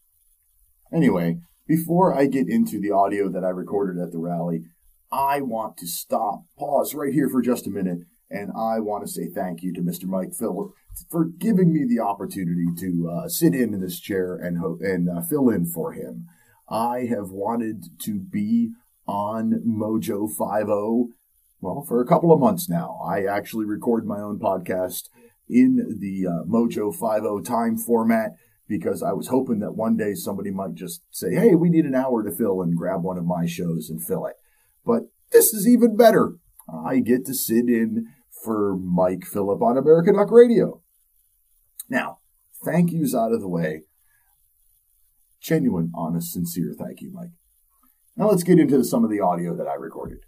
[0.94, 4.64] Anyway, before I get into the audio that I recorded at the rally,
[5.12, 9.12] I want to stop, pause right here for just a minute, and I want to
[9.12, 10.06] say thank you to Mr.
[10.06, 10.72] Mike Phillip
[11.10, 15.10] for giving me the opportunity to uh, sit in in this chair and ho- and
[15.10, 16.28] uh, fill in for him.
[16.70, 18.72] I have wanted to be
[19.08, 21.14] on Mojo 50
[21.62, 23.00] well for a couple of months now.
[23.04, 25.10] I actually record my own podcast
[25.50, 28.32] in the uh, Mojo 50 time format
[28.68, 31.96] because I was hoping that one day somebody might just say, "Hey, we need an
[31.96, 34.36] hour to fill," and grab one of my shows and fill it.
[34.86, 36.36] But this is even better.
[36.72, 38.08] I get to sit in
[38.50, 40.82] for Mike Phillip on American Duck Radio.
[41.88, 42.18] Now,
[42.66, 43.84] thank yous out of the way.
[45.40, 47.30] Genuine, honest, sincere thank you, Mike.
[48.18, 50.26] Now let's get into some of the audio that I recorded.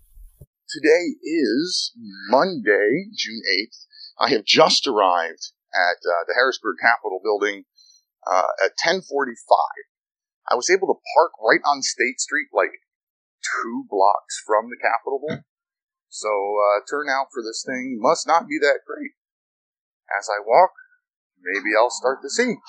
[0.70, 1.94] Today is
[2.30, 3.88] Monday, June 8th.
[4.20, 7.64] I have just arrived at uh, the Harrisburg Capitol building
[8.28, 9.34] uh, at 1045.
[10.52, 12.86] I was able to park right on State Street, like
[13.42, 15.44] two blocks from the Capitol.
[16.12, 19.16] So uh, turnout for this thing must not be that great.
[20.12, 20.72] As I walk,
[21.40, 22.60] maybe I'll start to see.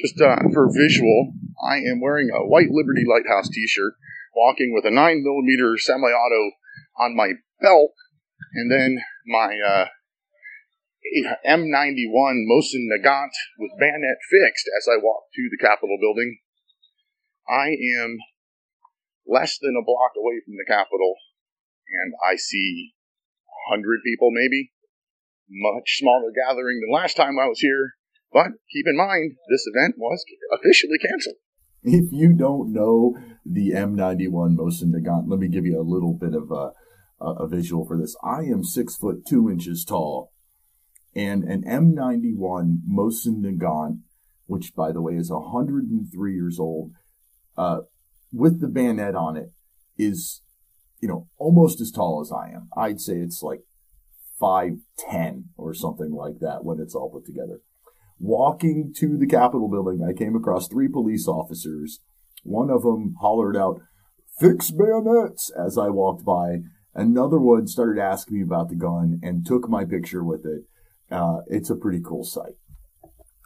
[0.00, 3.92] Just uh, for visual, I am wearing a white Liberty Lighthouse T-shirt,
[4.34, 6.56] walking with a nine millimeter semi-auto
[6.98, 7.92] on my belt,
[8.54, 9.86] and then my uh,
[11.46, 16.38] M91 Mosin Nagant with bayonet fixed as I walk to the Capitol building.
[17.46, 18.16] I am
[19.28, 21.16] less than a block away from the Capitol,
[21.92, 22.94] and I see
[23.70, 24.72] 100 people maybe.
[25.48, 27.92] Much smaller gathering than last time I was here,
[28.32, 31.36] but keep in mind, this event was officially canceled.
[31.82, 36.34] If you don't know the M91 Mosin Nagant, let me give you a little bit
[36.34, 36.72] of a,
[37.20, 38.16] a visual for this.
[38.24, 40.32] I am six foot two inches tall
[41.14, 44.00] and an M91 Mosin Nagant,
[44.46, 46.92] which by the way is 103 years old,
[47.56, 47.80] uh,
[48.32, 49.52] with the bayonet on it,
[49.98, 50.40] is
[51.02, 52.68] you know almost as tall as I am.
[52.76, 53.60] I'd say it's like
[54.40, 57.60] five ten or something like that when it's all put together.
[58.18, 62.00] Walking to the Capitol building, I came across three police officers.
[62.44, 63.80] One of them hollered out,
[64.38, 66.62] "Fix bayonets!" as I walked by.
[66.94, 70.64] Another one started asking me about the gun and took my picture with it
[71.12, 72.54] uh, it's a pretty cool sight.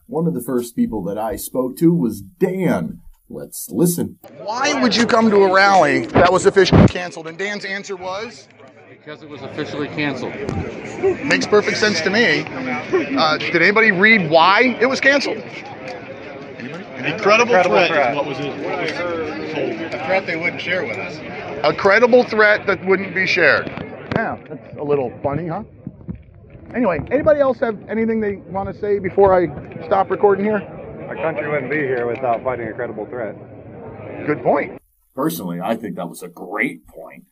[0.06, 3.00] One of the first people that I spoke to was Dan.
[3.28, 4.18] Let's listen.
[4.38, 7.26] Why would you come to a rally that was officially canceled?
[7.26, 8.46] And Dan's answer was
[8.88, 10.34] because it was officially canceled.
[11.24, 12.44] Makes perfect sense to me.
[13.16, 15.38] Uh, did anybody read why it was canceled?
[15.38, 18.16] An incredible, incredible threat, threat.
[18.16, 18.64] what was it?
[18.64, 18.90] What was
[19.94, 21.18] a threat they wouldn't share with us.
[21.64, 23.68] A credible threat that wouldn't be shared.
[24.14, 25.64] Yeah, that's a little funny, huh?
[26.74, 29.46] Anyway, anybody else have anything they want to say before I
[29.86, 30.75] stop recording here?
[31.08, 33.36] Our country wouldn't be here without fighting a credible threat.
[34.26, 34.80] Good point.
[35.14, 37.24] Personally, I think that was a great point.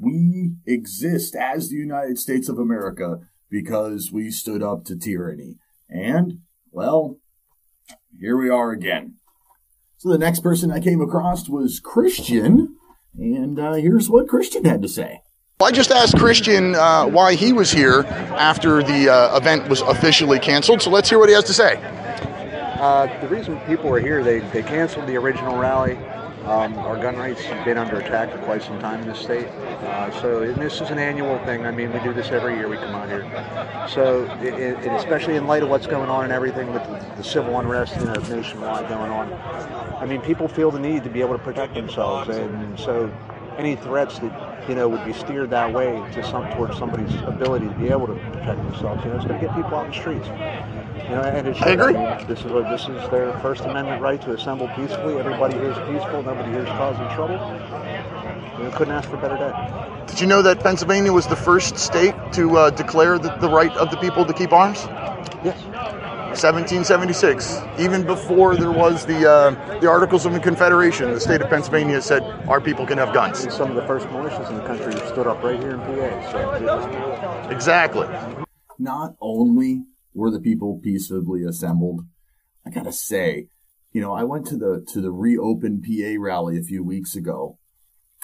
[0.00, 3.18] We exist as the United States of America
[3.50, 5.56] because we stood up to tyranny.
[5.88, 6.40] And,
[6.70, 7.16] well,
[8.18, 9.16] here we are again.
[9.96, 12.76] So the next person I came across was Christian,
[13.18, 15.22] and uh, here's what Christian had to say.
[15.60, 18.04] I just asked Christian uh, why he was here
[18.38, 21.76] after the uh, event was officially canceled, so let's hear what he has to say.
[22.80, 25.98] Uh, the reason people were here, they, they canceled the original rally
[26.44, 29.46] Um, our gun rights have been under attack for quite some time in the state.
[29.48, 31.66] Uh, so this is an annual thing.
[31.66, 33.26] I mean, we do this every year we come out here.
[33.86, 37.24] So it, it, especially in light of what's going on and everything with the, the
[37.24, 39.30] civil unrest you know, nationwide going on,
[40.00, 42.30] I mean, people feel the need to be able to protect themselves.
[42.30, 43.14] And so
[43.58, 47.66] any threats that you know would be steered that way to some towards somebody's ability
[47.68, 49.92] to be able to protect themselves, you know, it's going to get people out in
[49.92, 50.28] the streets.
[51.10, 51.66] You know, and it should.
[51.66, 51.96] I agree.
[51.96, 55.18] I this is this is their First Amendment right to assemble peacefully.
[55.18, 56.22] Everybody here is peaceful.
[56.22, 57.34] Nobody here is causing trouble.
[58.56, 60.06] You know, couldn't ask for a better day.
[60.06, 63.76] Did you know that Pennsylvania was the first state to uh, declare the, the right
[63.76, 64.84] of the people to keep arms?
[65.42, 65.60] Yes.
[66.30, 67.58] 1776.
[67.80, 72.00] Even before there was the uh, the Articles of the Confederation, the state of Pennsylvania
[72.00, 73.42] said our people can have guns.
[73.42, 76.30] And some of the first militias in the country stood up right here in PA.
[76.30, 78.06] So it Exactly.
[78.78, 79.82] not only
[80.14, 82.02] were the people peacefully assembled,
[82.66, 83.46] I gotta say,
[83.92, 87.58] you know, I went to the to the reopen PA rally a few weeks ago,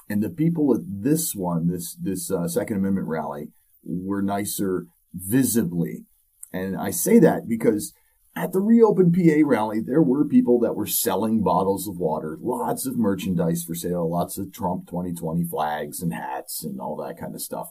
[0.09, 3.49] and the people at this one, this this uh, Second Amendment rally,
[3.85, 6.05] were nicer visibly,
[6.53, 7.93] and I say that because
[8.37, 12.85] at the reopen PA rally, there were people that were selling bottles of water, lots
[12.85, 17.35] of merchandise for sale, lots of Trump 2020 flags and hats and all that kind
[17.35, 17.71] of stuff.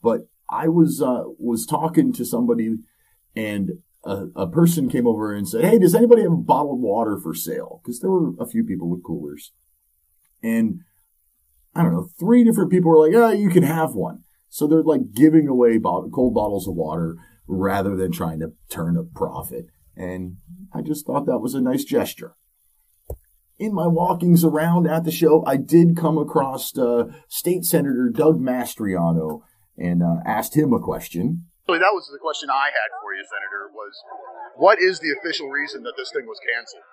[0.00, 2.76] But I was uh, was talking to somebody,
[3.36, 3.70] and
[4.04, 7.80] a, a person came over and said, "Hey, does anybody have bottled water for sale?"
[7.82, 9.52] Because there were a few people with coolers,
[10.42, 10.80] and
[11.74, 14.82] I don't know, three different people were like, "Ah, you can have one." So they're
[14.82, 17.16] like giving away bottle, cold bottles of water
[17.46, 19.66] rather than trying to turn a profit.
[19.96, 20.36] And
[20.72, 22.34] I just thought that was a nice gesture.
[23.58, 28.38] In my walkings around at the show, I did come across uh, State Senator Doug
[28.38, 29.42] Mastriano
[29.78, 31.46] and uh, asked him a question.
[31.66, 33.74] Really, that was the question I had for you, Senator.
[33.74, 33.94] Was
[34.56, 36.86] what is the official reason that this thing was canceled?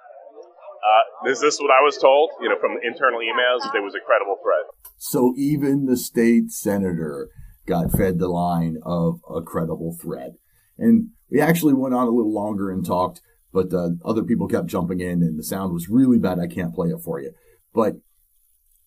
[0.84, 2.32] Uh, is this what I was told?
[2.42, 4.66] You know, from the internal emails, there was a credible threat.
[4.98, 7.30] So even the state senator
[7.66, 10.32] got fed the line of a credible threat.
[10.78, 13.22] And we actually went on a little longer and talked,
[13.54, 16.40] but uh, other people kept jumping in, and the sound was really bad.
[16.40, 17.32] I can't play it for you,
[17.74, 17.94] but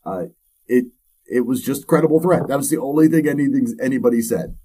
[0.04, 0.24] uh,
[0.66, 0.86] it
[1.26, 2.48] it was just credible threat.
[2.48, 4.56] That was the only thing anything anybody said,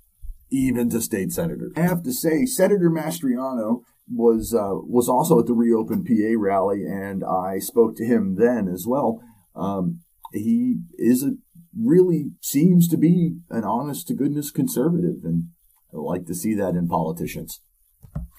[0.51, 1.71] even to state senators.
[1.75, 6.83] I have to say, Senator Mastriano was uh, was also at the Reopen PA rally,
[6.85, 9.21] and I spoke to him then as well.
[9.55, 10.01] Um,
[10.33, 11.31] he is a
[11.77, 15.45] really seems to be an honest to goodness conservative, and
[15.93, 17.61] I like to see that in politicians.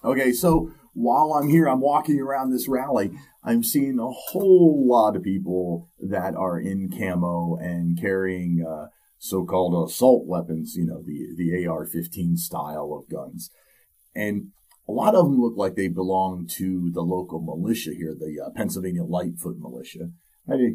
[0.05, 3.13] Okay, so while I'm here, I'm walking around this rally.
[3.45, 8.89] I'm seeing a whole lot of people that are in camo and carrying uh,
[9.23, 10.75] so-called assault weapons.
[10.77, 13.51] You know, the the AR-15 style of guns,
[14.15, 14.49] and
[14.89, 18.51] a lot of them look like they belong to the local militia here, the uh,
[18.51, 20.11] Pennsylvania Lightfoot Militia.
[20.51, 20.75] I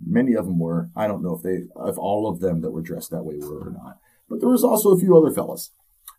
[0.00, 0.90] many of them were.
[0.94, 3.68] I don't know if they, if all of them that were dressed that way were
[3.68, 3.98] or not.
[4.28, 5.72] But there was also a few other fellas.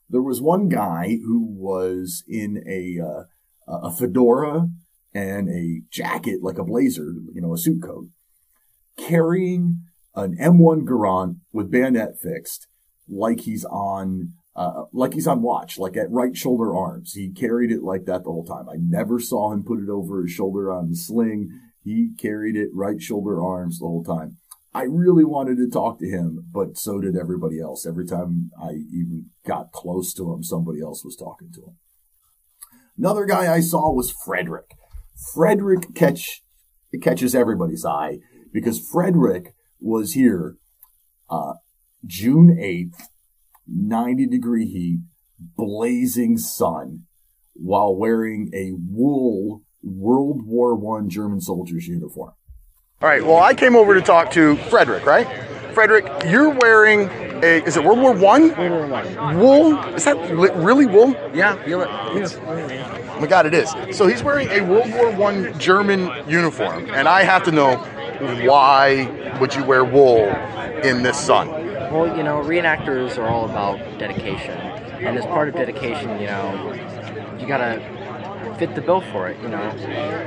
[0.09, 3.23] There was one guy who was in a uh,
[3.65, 4.67] a fedora
[5.13, 8.09] and a jacket like a blazer, you know, a suit coat,
[8.97, 9.83] carrying
[10.15, 12.67] an M1 Garand with bayonet fixed,
[13.07, 17.13] like he's on uh, like he's on watch, like at right shoulder arms.
[17.13, 18.67] He carried it like that the whole time.
[18.69, 21.49] I never saw him put it over his shoulder on the sling.
[21.83, 24.37] He carried it right shoulder arms the whole time.
[24.73, 27.85] I really wanted to talk to him, but so did everybody else.
[27.85, 31.77] Every time I even got close to him, somebody else was talking to him.
[32.97, 34.71] Another guy I saw was Frederick.
[35.33, 36.41] Frederick catch
[37.01, 38.19] catches everybody's eye
[38.53, 40.55] because Frederick was here
[41.29, 41.53] uh,
[42.05, 43.07] June 8th,
[43.67, 44.99] 90 degree heat,
[45.39, 47.03] blazing sun,
[47.53, 52.33] while wearing a wool World War One German soldier's uniform.
[53.01, 53.25] All right.
[53.25, 55.27] Well, I came over to talk to Frederick, right?
[55.73, 57.09] Frederick, you're wearing
[57.43, 58.55] a is it World War One?
[58.55, 59.39] World War One.
[59.39, 59.77] Wool?
[59.95, 61.11] Is that li- really wool?
[61.33, 61.87] Yeah, feel it.
[61.89, 63.73] Oh my God, it is.
[63.95, 67.83] So he's wearing a World War One German uniform, and I have to know
[68.47, 70.27] why would you wear wool
[70.83, 71.49] in this sun?
[71.91, 74.57] Well, you know, reenactors are all about dedication,
[75.05, 76.73] and as part of dedication, you know,
[77.39, 77.81] you gotta
[78.57, 79.41] fit the bill for it.
[79.41, 79.63] You know,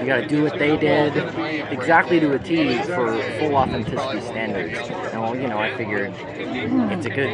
[0.01, 1.17] you gotta do what they did
[1.73, 4.77] exactly to a T for full authenticity standards.
[5.13, 7.33] And well, you know, I figured it's a good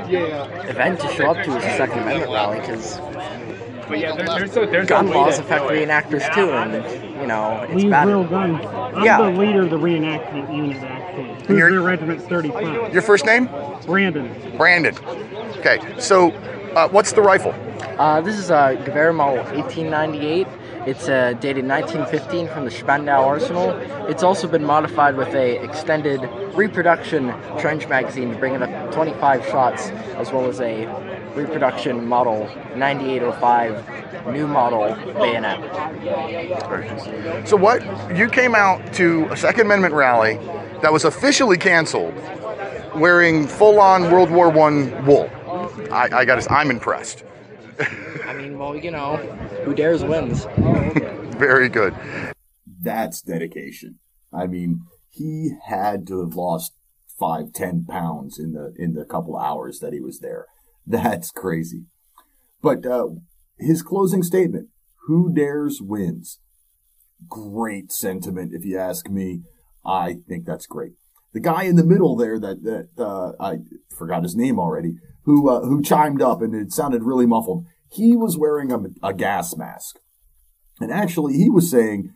[0.69, 2.99] event to show up to as a Second Amendment rally because
[3.91, 6.73] But yeah, there, there's a, there's gun a way laws to- affect reenactors too, and
[7.21, 8.07] you know, it's We use bad.
[8.09, 8.65] real guns.
[8.65, 9.19] I'm Yeah.
[9.21, 11.45] the leader of the reenactment unit, actually.
[11.47, 12.93] Cruiser Regiment 35.
[12.93, 13.49] Your first name?
[13.87, 14.33] Brandon.
[14.57, 14.95] Brandon.
[15.59, 15.81] Okay.
[15.99, 16.31] So,
[16.77, 17.53] uh, what's the rifle?
[17.99, 20.47] Uh, this is a Gewehr model 1898.
[20.87, 23.71] It's uh, dated 1915 from the Spandau Arsenal.
[24.09, 26.23] It's also been modified with a extended
[26.55, 30.87] reproduction trench magazine to bring it up 25 shots, as well as a
[31.35, 35.61] reproduction model 9805 new model bayonet.
[37.47, 37.83] So what
[38.17, 40.37] you came out to a Second Amendment rally
[40.83, 42.15] that was officially canceled,
[42.95, 45.29] wearing full-on World War One wool.
[45.93, 46.51] I, I got.
[46.51, 47.25] I'm impressed.
[48.25, 49.17] I mean, well, you know,
[49.65, 50.45] who dares wins.
[51.37, 51.95] Very good.
[52.83, 53.99] That's dedication.
[54.33, 56.73] I mean, he had to have lost
[57.19, 60.47] five, ten pounds in the in the couple hours that he was there.
[60.87, 61.85] That's crazy.
[62.63, 63.09] But uh,
[63.59, 64.69] his closing statement:
[65.07, 66.39] "Who dares wins."
[67.29, 69.43] Great sentiment, if you ask me.
[69.85, 70.93] I think that's great.
[71.33, 73.59] The guy in the middle there that that uh, I
[73.97, 77.67] forgot his name already, who uh, who chimed up and it sounded really muffled.
[77.91, 79.99] He was wearing a, a gas mask,
[80.81, 82.13] and actually he was saying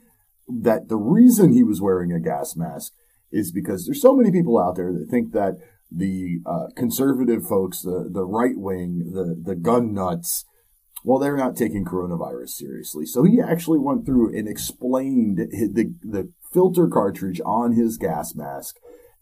[0.48, 2.92] that the reason he was wearing a gas mask
[3.32, 5.54] is because there's so many people out there that think that
[5.90, 10.44] the uh, conservative folks, the the right wing, the the gun nuts,
[11.04, 13.06] well, they're not taking coronavirus seriously.
[13.06, 18.76] So he actually went through and explained the the filter cartridge on his gas mask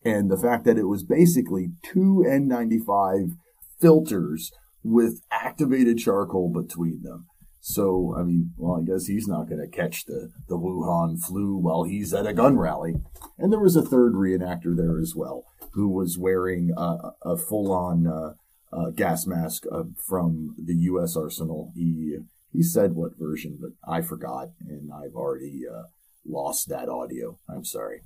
[0.05, 3.37] and the fact that it was basically two N95
[3.83, 4.51] filters
[4.83, 7.27] with activated charcoal between them.
[7.61, 11.57] So, I mean, well, I guess he's not going to catch the, the Wuhan flu
[11.57, 12.95] while he's at a gun rally.
[13.39, 17.73] And there was a third reenactor there as well who was wearing a, a full
[17.73, 18.35] on uh,
[18.73, 21.17] uh, gas mask uh, from the U.S.
[21.17, 21.73] arsenal.
[21.75, 22.19] He
[22.53, 25.85] he said what version, but I forgot, and I've already uh,
[26.27, 27.39] lost that audio.
[27.49, 28.03] I'm sorry.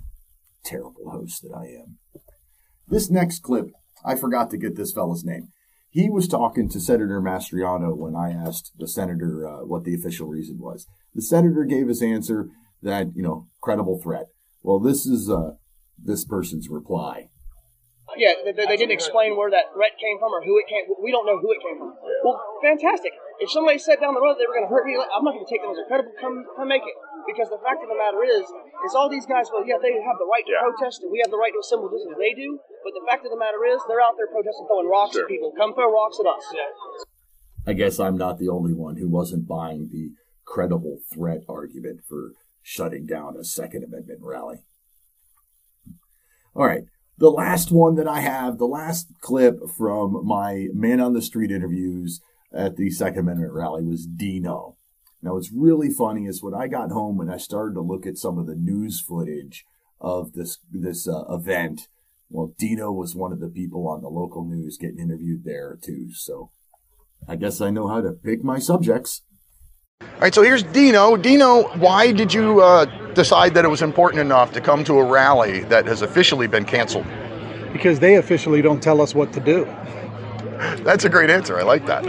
[0.64, 1.98] Terrible host that I am.
[2.86, 3.70] This next clip,
[4.04, 5.48] I forgot to get this fella's name.
[5.96, 10.28] He was talking to Senator Mastriano when I asked the senator uh, what the official
[10.28, 10.84] reason was.
[11.16, 12.52] The senator gave his answer
[12.84, 14.28] that, you know, credible threat.
[14.60, 15.56] Well, this is uh,
[15.96, 17.32] this person's reply.
[18.20, 20.84] Yeah, they, they didn't explain where that threat came from or who it came.
[21.00, 21.96] We don't know who it came from.
[22.22, 23.16] Well, fantastic.
[23.40, 25.48] If somebody said down the road they were going to hurt me, I'm not going
[25.48, 26.12] to take them as a credible.
[26.20, 26.96] Come, come make it.
[27.24, 28.44] Because the fact of the matter is,
[28.84, 29.48] is all these guys.
[29.48, 30.60] Well, yeah, they have the right to Yeah.
[30.60, 32.60] protest, and we have the right to assemble just as they do.
[32.86, 35.52] But the fact of the matter is, they're out there protesting, throwing rocks at people.
[35.58, 36.54] Come throw rocks at us.
[37.66, 40.12] I guess I'm not the only one who wasn't buying the
[40.44, 44.58] credible threat argument for shutting down a Second Amendment rally.
[46.54, 46.84] All right.
[47.18, 51.50] The last one that I have, the last clip from my man on the street
[51.50, 52.20] interviews
[52.54, 54.76] at the Second Amendment rally was Dino.
[55.22, 58.16] Now, what's really funny is when I got home and I started to look at
[58.16, 59.64] some of the news footage
[60.00, 61.88] of this this uh, event.
[62.28, 66.08] Well, Dino was one of the people on the local news getting interviewed there too.
[66.12, 66.50] So
[67.28, 69.22] I guess I know how to pick my subjects.
[70.00, 71.16] All right, so here's Dino.
[71.16, 75.04] Dino, why did you uh, decide that it was important enough to come to a
[75.04, 77.06] rally that has officially been canceled?
[77.72, 79.64] Because they officially don't tell us what to do.
[80.82, 81.58] That's a great answer.
[81.58, 82.04] I like that.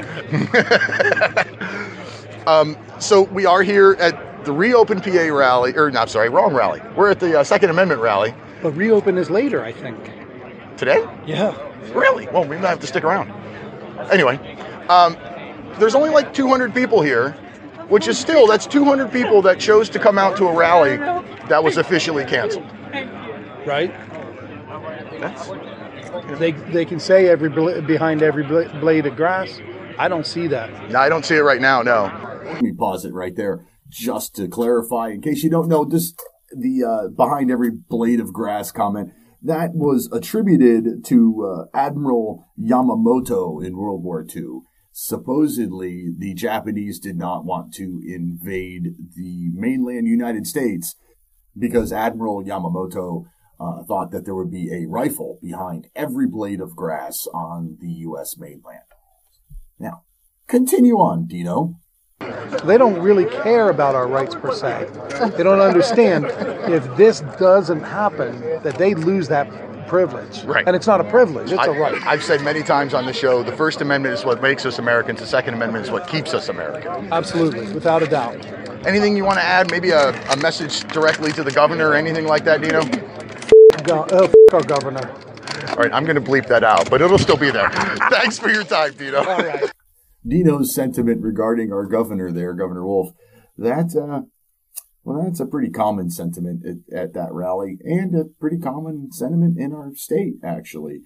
[2.48, 6.82] um, so we are here at the reopened PA rally, or not, sorry, wrong rally.
[6.96, 10.12] We're at the uh, Second Amendment rally But reopen is later, I think.
[10.78, 11.06] today.
[11.26, 11.56] Yeah.
[11.94, 12.28] Really?
[12.28, 13.32] Well, we might have to stick around.
[14.12, 14.38] Anyway,
[14.90, 15.18] um,
[15.80, 17.32] there's only like 200 people here,
[17.90, 21.64] which is still that's 200 people that chose to come out to a rally that
[21.64, 22.66] was officially canceled.
[23.66, 23.94] Right?
[25.20, 25.50] That's.
[26.40, 29.60] They, they can say every bl- behind every bl- blade of grass.
[29.98, 30.90] I don't see that.
[30.92, 31.82] No, I don't see it right now.
[31.82, 32.12] No.
[32.46, 36.22] Let me pause it right there just to clarify, in case you don't know, just
[36.56, 43.64] the uh, behind every blade of grass comment that was attributed to uh, Admiral Yamamoto
[43.64, 44.62] in World War II.
[44.92, 50.96] Supposedly, the Japanese did not want to invade the mainland United States
[51.58, 53.26] because Admiral Yamamoto
[53.60, 57.92] uh, thought that there would be a rifle behind every blade of grass on the
[57.92, 58.38] U.S.
[58.38, 58.82] mainland.
[59.80, 60.04] Now,
[60.48, 61.76] continue on, Dino.
[62.66, 64.90] They don't really care about our rights per se.
[65.38, 66.26] They don't understand
[66.72, 69.48] if this doesn't happen, that they lose that
[69.88, 70.44] privilege.
[70.44, 70.66] Right.
[70.68, 72.08] And it's not a privilege, it's a I- right.
[72.08, 75.20] I've said many times on the show the First Amendment is what makes us Americans,
[75.20, 77.12] the Second Amendment is what keeps us American.
[77.14, 78.46] Absolutely, without a doubt.
[78.86, 79.70] Anything you want to add?
[79.72, 82.84] Maybe a, a message directly to the governor or anything like that, Dino?
[83.84, 85.08] Go, uh, f- our governor.
[85.70, 87.70] All right, I'm going to bleep that out, but it'll still be there.
[88.10, 89.20] Thanks for your time, Dino.
[89.20, 89.72] All right.
[90.28, 93.12] Dino's sentiment regarding our governor there, Governor Wolf,
[93.58, 94.24] that, uh,
[95.04, 99.58] well, that's a pretty common sentiment at, at that rally and a pretty common sentiment
[99.58, 101.02] in our state, actually.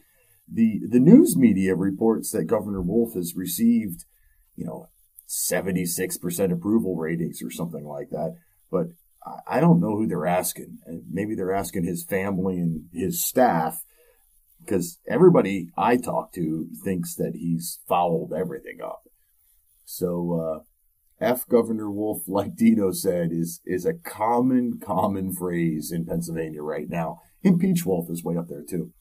[0.52, 4.06] The, the news media reports that Governor Wolf has received,
[4.56, 4.90] you know,
[5.30, 8.36] 76% approval ratings or something like that.
[8.70, 8.88] But
[9.48, 10.80] I don't know who they're asking.
[11.10, 13.84] Maybe they're asking his family and his staff
[14.60, 19.04] because everybody I talk to thinks that he's fouled everything up.
[19.92, 20.60] So, uh,
[21.20, 26.89] F Governor Wolf, like Dino said, is is a common, common phrase in Pennsylvania right
[26.89, 27.20] now.
[27.44, 28.92] Impeach Wolf is way up there too.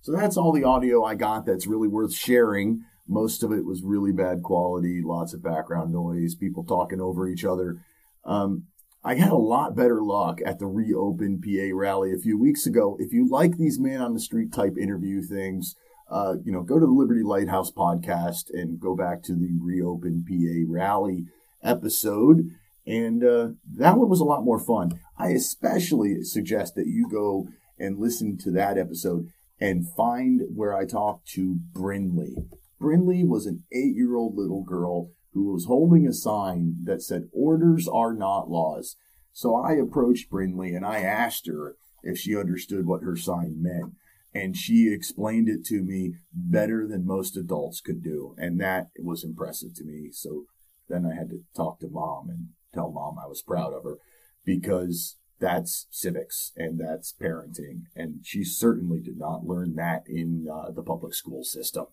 [0.00, 2.84] So that's all the audio I got that's really worth sharing.
[3.06, 7.44] Most of it was really bad quality, lots of background noise, people talking over each
[7.44, 7.78] other.
[8.24, 8.68] Um,
[9.04, 12.96] I had a lot better luck at the Reopen PA rally a few weeks ago.
[13.00, 15.74] If you like these man on the street type interview things,
[16.12, 20.24] uh, you know, go to the Liberty Lighthouse podcast and go back to the Reopen
[20.28, 21.24] PA rally
[21.62, 22.50] episode.
[22.86, 25.00] And uh, that one was a lot more fun.
[25.18, 27.48] I especially suggest that you go
[27.78, 32.34] and listen to that episode and find where I talked to Brinley.
[32.80, 37.28] Brinley was an eight year old little girl who was holding a sign that said,
[37.32, 38.96] Orders are not laws.
[39.32, 43.94] So I approached Brinley and I asked her if she understood what her sign meant.
[44.34, 48.34] And she explained it to me better than most adults could do.
[48.38, 50.08] And that was impressive to me.
[50.12, 50.44] So
[50.88, 53.98] then I had to talk to mom and tell mom I was proud of her
[54.44, 57.82] because that's civics and that's parenting.
[57.94, 61.86] And she certainly did not learn that in uh, the public school system.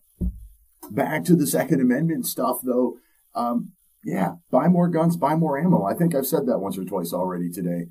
[0.90, 2.98] Back to the Second Amendment stuff, though.
[3.34, 3.72] Um,
[4.02, 5.84] yeah, buy more guns, buy more ammo.
[5.84, 7.88] I think I've said that once or twice already today.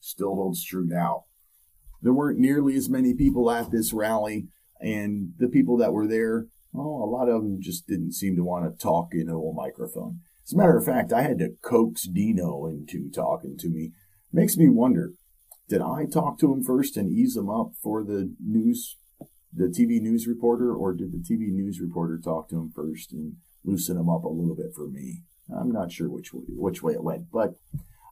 [0.00, 1.24] Still holds true now.
[2.04, 4.48] There weren't nearly as many people at this rally,
[4.78, 8.44] and the people that were there, well, a lot of them just didn't seem to
[8.44, 10.20] want to talk into a microphone.
[10.46, 13.92] As a matter of fact, I had to coax Dino into talking to me.
[14.30, 15.14] Makes me wonder,
[15.66, 18.98] did I talk to him first and ease him up for the news,
[19.50, 23.36] the TV news reporter, or did the TV news reporter talk to him first and
[23.64, 25.22] loosen him up a little bit for me.
[25.58, 27.54] I'm not sure which way, which way it went, but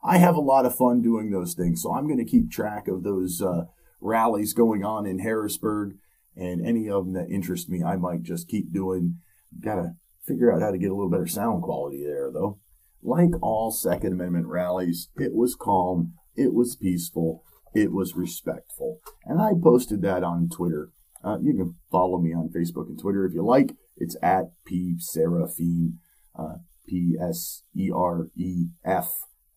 [0.03, 1.83] I have a lot of fun doing those things.
[1.83, 3.65] So I'm going to keep track of those uh,
[4.03, 5.95] rallies going on in Harrisburg,
[6.35, 9.19] and any of them that interest me, I might just keep doing.
[9.59, 9.91] Got to
[10.25, 12.59] figure out how to get a little better sound quality there, though.
[13.01, 17.43] Like all Second Amendment rallies, it was calm, it was peaceful,
[17.73, 20.91] it was respectful, and I posted that on Twitter.
[21.23, 23.75] Uh, you can follow me on Facebook and Twitter if you like.
[23.95, 25.93] It's at P Serefine,
[26.37, 26.55] uh,
[26.87, 29.13] P S E R E F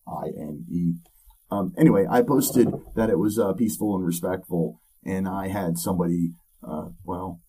[0.07, 0.93] I N E.
[1.49, 6.31] Um, anyway, I posted that it was uh, peaceful and respectful, and I had somebody,
[6.67, 7.39] uh, well,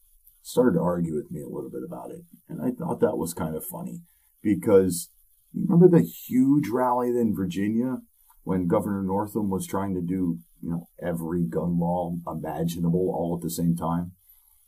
[0.43, 3.35] started to argue with me a little bit about it, and I thought that was
[3.35, 4.03] kind of funny
[4.43, 5.11] because
[5.53, 7.99] remember the huge rally in Virginia
[8.45, 13.43] when Governor Northam was trying to do, you know, every gun law imaginable all at
[13.43, 14.13] the same time,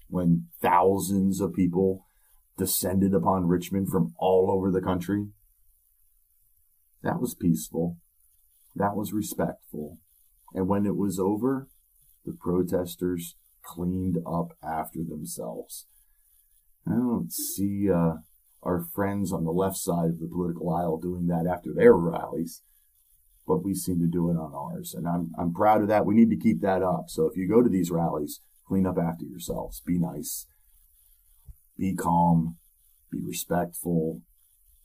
[0.08, 2.04] when thousands of people
[2.58, 5.28] descended upon Richmond from all over the country.
[7.02, 7.96] That was peaceful.
[8.74, 9.98] That was respectful.
[10.54, 11.68] And when it was over,
[12.24, 15.86] the protesters cleaned up after themselves.
[16.86, 18.14] I don't see uh,
[18.62, 22.62] our friends on the left side of the political aisle doing that after their rallies,
[23.46, 24.94] but we seem to do it on ours.
[24.94, 26.06] And I'm, I'm proud of that.
[26.06, 27.04] We need to keep that up.
[27.08, 29.82] So if you go to these rallies, clean up after yourselves.
[29.84, 30.46] Be nice
[31.80, 32.58] be calm,
[33.10, 34.20] be respectful.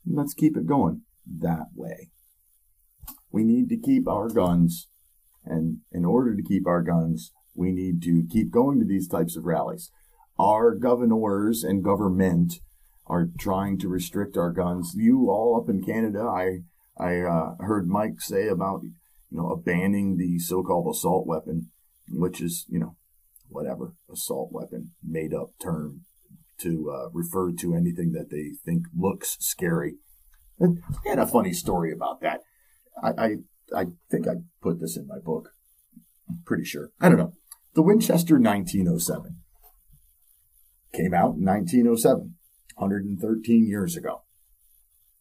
[0.07, 1.01] Let's keep it going
[1.39, 2.09] that way.
[3.35, 4.87] We need to keep our guns,
[5.43, 9.35] and in order to keep our guns, we need to keep going to these types
[9.35, 9.91] of rallies.
[10.39, 12.61] Our governors and government
[13.07, 14.93] are trying to restrict our guns.
[14.95, 16.59] You all up in Canada, I
[16.97, 18.93] I uh, heard Mike say about you
[19.37, 21.71] know banning the so-called assault weapon,
[22.07, 22.95] which is you know
[23.49, 26.05] whatever assault weapon made up term
[26.59, 29.95] to uh, refer to anything that they think looks scary.
[30.57, 32.39] And I had a funny story about that.
[33.01, 33.29] I, I,
[33.75, 35.49] I think I put this in my book.
[36.29, 36.91] I'm pretty sure.
[36.99, 37.33] I don't know.
[37.73, 39.37] The Winchester 1907
[40.93, 42.35] came out in 1907,
[42.75, 44.23] 113 years ago.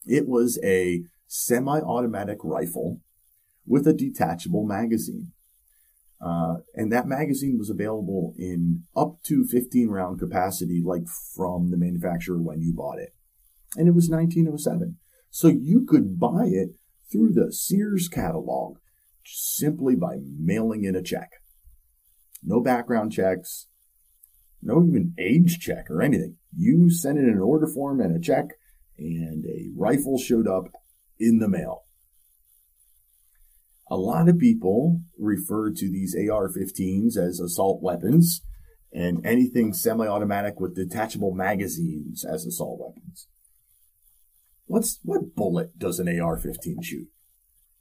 [0.07, 3.01] It was a semi automatic rifle
[3.67, 5.33] with a detachable magazine.
[6.25, 11.77] Uh, and that magazine was available in up to 15 round capacity, like from the
[11.77, 13.15] manufacturer when you bought it.
[13.77, 14.97] And it was 1907.
[15.31, 16.71] So you could buy it
[17.11, 18.79] through the Sears catalog
[19.25, 21.31] simply by mailing in a check.
[22.43, 23.67] No background checks,
[24.63, 26.37] no even age check or anything.
[26.57, 28.47] You sent in an order form and a check,
[28.99, 30.65] and a rifle showed up
[31.19, 31.85] in the mail.
[33.91, 38.43] A lot of people refer to these AR 15s as assault weapons
[38.93, 43.29] and anything semi automatic with detachable magazines as assault weapons.
[44.67, 47.09] What's what bullet does an AR-15 shoot?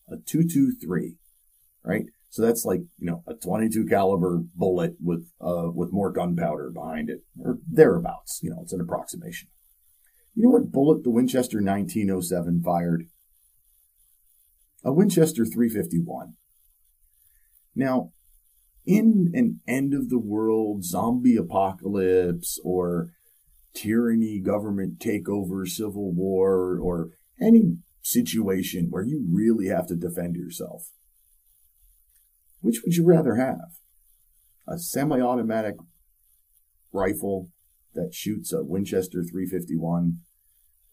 [0.07, 1.15] A 223,
[1.84, 2.05] right?
[2.29, 7.09] So that's like you know a 22 caliber bullet with uh, with more gunpowder behind
[7.09, 8.39] it, or thereabouts.
[8.41, 9.49] You know, it's an approximation.
[10.36, 13.05] You know what bullet the Winchester 1907 fired?
[14.84, 16.34] A Winchester 351.
[17.75, 18.11] Now,
[18.86, 23.11] in an end of the world zombie apocalypse or
[23.74, 27.09] tyranny, government takeover, civil war, or
[27.41, 30.89] any situation where you really have to defend yourself,
[32.61, 33.71] which would you rather have?
[34.67, 35.76] A semi automatic
[36.91, 37.49] rifle
[37.93, 40.19] that shoots a Winchester 351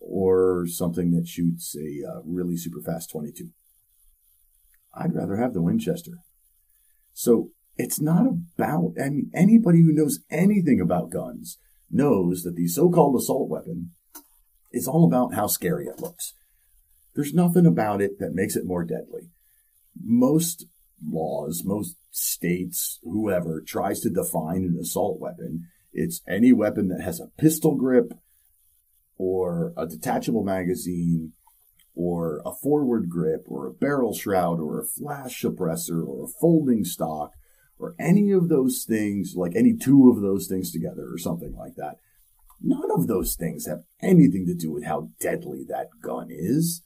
[0.01, 3.51] or something that shoots a uh, really super fast 22?
[4.95, 6.19] I'd rather have the Winchester.
[7.13, 11.59] So it's not about, I mean, anybody who knows anything about guns
[11.91, 13.93] knows that the so-called assault weapon
[14.73, 16.35] is all about how scary it looks.
[17.15, 19.31] There's nothing about it that makes it more deadly.
[20.01, 20.67] Most
[21.05, 27.21] laws, most states, whoever tries to define an assault weapon, it's any weapon that has
[27.21, 28.13] a pistol grip
[29.19, 31.33] or a detachable magazine
[31.95, 36.85] or a forward grip or a barrel shroud or a flash suppressor or a folding
[36.85, 37.33] stock
[37.81, 41.75] or any of those things, like any two of those things together or something like
[41.77, 41.97] that.
[42.63, 46.83] None of those things have anything to do with how deadly that gun is.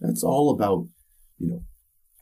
[0.00, 0.86] That's all about,
[1.38, 1.62] you know,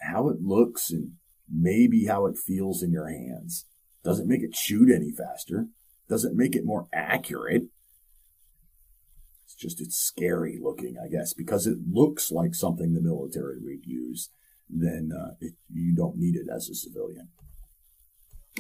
[0.01, 1.13] how it looks and
[1.49, 3.67] maybe how it feels in your hands.
[4.03, 5.67] Doesn't make it shoot any faster.
[6.09, 7.65] Doesn't make it more accurate.
[9.45, 13.85] It's just, it's scary looking, I guess, because it looks like something the military would
[13.85, 14.31] use.
[14.71, 17.29] Then uh, it, you don't need it as a civilian.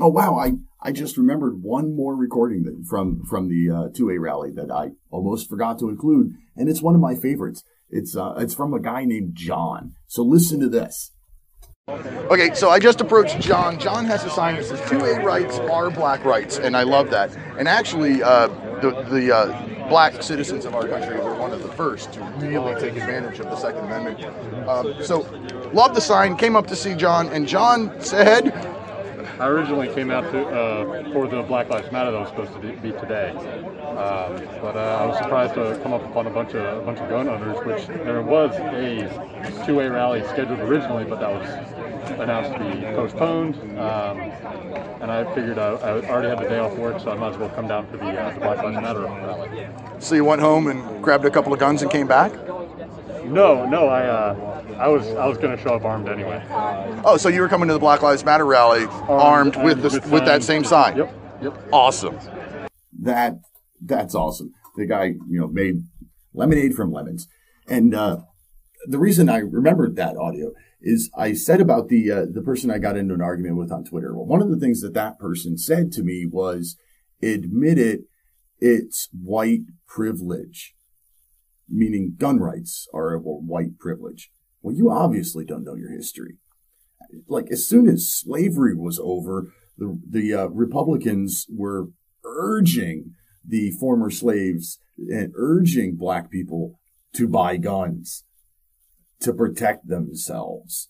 [0.00, 0.36] Oh wow!
[0.36, 4.70] I, I just remembered one more recording that, from from the uh, 2A rally that
[4.70, 7.62] I almost forgot to include, and it's one of my favorites.
[7.88, 9.94] It's uh, it's from a guy named John.
[10.06, 11.12] So listen to this.
[11.88, 13.78] Okay, so I just approached John.
[13.78, 17.32] John has a sign that says 2A rights are black rights, and I love that.
[17.58, 18.48] And actually, uh,
[18.80, 22.74] the, the uh, black citizens of our country were one of the first to really
[22.80, 24.68] take advantage of the Second Amendment.
[24.68, 25.20] Um, so,
[25.72, 28.75] love the sign, came up to see John, and John said,
[29.38, 32.58] I originally came out to uh, for the Black Lives Matter that was supposed to
[32.58, 36.82] be today, um, but uh, I was surprised to come up upon a bunch of
[36.82, 41.30] a bunch of gun owners, which there was a two-way rally scheduled originally, but that
[41.30, 41.46] was
[42.18, 43.56] announced to be postponed.
[43.78, 44.20] Um,
[45.00, 47.38] and I figured I, I, already had the day off work, so I might as
[47.38, 49.68] well come down for the, uh, the Black Lives Matter rally.
[49.98, 52.32] So you went home and grabbed a couple of guns and came back?
[53.24, 54.34] No, no, I.
[54.78, 56.44] I was I was going to show up armed anyway.
[57.04, 59.88] Oh, so you were coming to the Black Lives Matter rally armed, armed with the,
[59.88, 60.96] with, with that same sign?
[60.98, 61.14] Yep.
[61.42, 61.68] Yep.
[61.72, 62.18] Awesome.
[63.00, 63.40] That
[63.80, 64.52] that's awesome.
[64.76, 65.82] The guy, you know, made
[66.34, 67.26] lemonade from lemons,
[67.66, 68.18] and uh,
[68.86, 70.52] the reason I remembered that audio
[70.82, 73.84] is I said about the uh, the person I got into an argument with on
[73.84, 74.14] Twitter.
[74.14, 76.76] Well, one of the things that that person said to me was,
[77.22, 78.00] "Admit it,
[78.60, 80.74] it's white privilege."
[81.68, 84.30] Meaning gun rights are a white privilege.
[84.66, 86.38] Well, you obviously don't know your history.
[87.28, 91.90] Like as soon as slavery was over, the the uh, Republicans were
[92.24, 93.14] urging
[93.46, 96.80] the former slaves and urging black people
[97.14, 98.24] to buy guns
[99.20, 100.88] to protect themselves,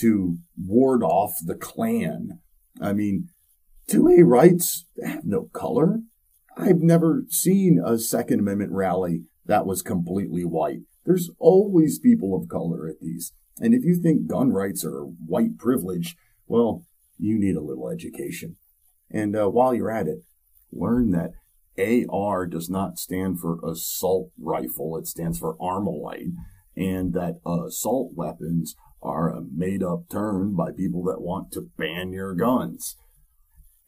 [0.00, 2.40] to ward off the Klan.
[2.82, 3.28] I mean,
[3.88, 6.00] 2A rights have no color.
[6.54, 10.82] I've never seen a Second Amendment rally that was completely white.
[11.04, 13.32] There's always people of color at these.
[13.58, 16.84] And if you think gun rights are white privilege, well,
[17.18, 18.56] you need a little education.
[19.10, 20.24] And uh, while you're at it,
[20.72, 21.32] learn that
[21.78, 26.32] AR does not stand for assault rifle, it stands for Armalite,
[26.76, 32.12] and that assault weapons are a made up term by people that want to ban
[32.12, 32.96] your guns.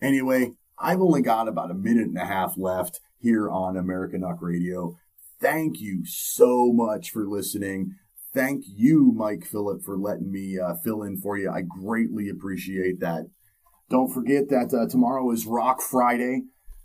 [0.00, 4.38] Anyway, I've only got about a minute and a half left here on American Uck
[4.40, 4.96] Radio.
[5.40, 7.96] Thank you so much for listening.
[8.32, 11.50] Thank you, Mike Phillip, for letting me uh, fill in for you.
[11.50, 13.30] I greatly appreciate that.
[13.88, 16.42] Don't forget that uh, tomorrow is Rock Friday.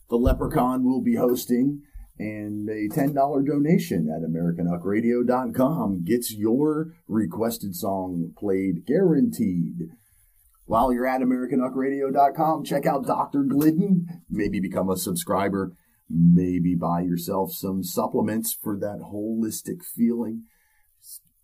[0.09, 1.81] The Leprechaun will be hosting,
[2.19, 3.13] and a $10
[3.45, 9.89] donation at AmericanUckRadio.com gets your requested song played guaranteed.
[10.65, 13.43] While you're at AmericanUckRadio.com, check out Dr.
[13.43, 14.07] Glidden.
[14.29, 15.73] Maybe become a subscriber
[16.13, 20.43] maybe buy yourself some supplements for that holistic feeling.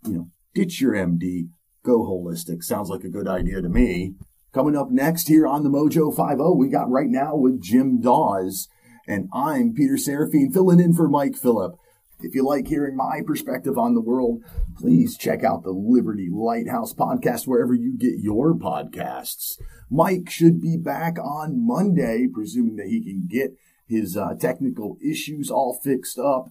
[0.05, 1.49] You know, ditch your MD,
[1.83, 2.63] go holistic.
[2.63, 4.15] Sounds like a good idea to me.
[4.53, 8.67] Coming up next here on the Mojo 50, we got right now with Jim Dawes.
[9.07, 11.77] And I'm Peter Serefine filling in for Mike Phillip.
[12.19, 14.41] If you like hearing my perspective on the world,
[14.75, 19.59] please check out the Liberty Lighthouse podcast wherever you get your podcasts.
[19.91, 23.55] Mike should be back on Monday, presuming that he can get
[23.87, 26.49] his uh, technical issues all fixed up.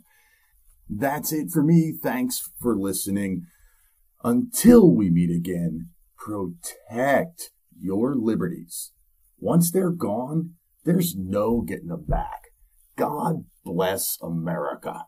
[0.88, 1.92] That's it for me.
[1.92, 3.46] Thanks for listening.
[4.24, 8.92] Until we meet again, protect your liberties.
[9.38, 12.44] Once they're gone, there's no getting them back.
[12.96, 15.06] God bless America.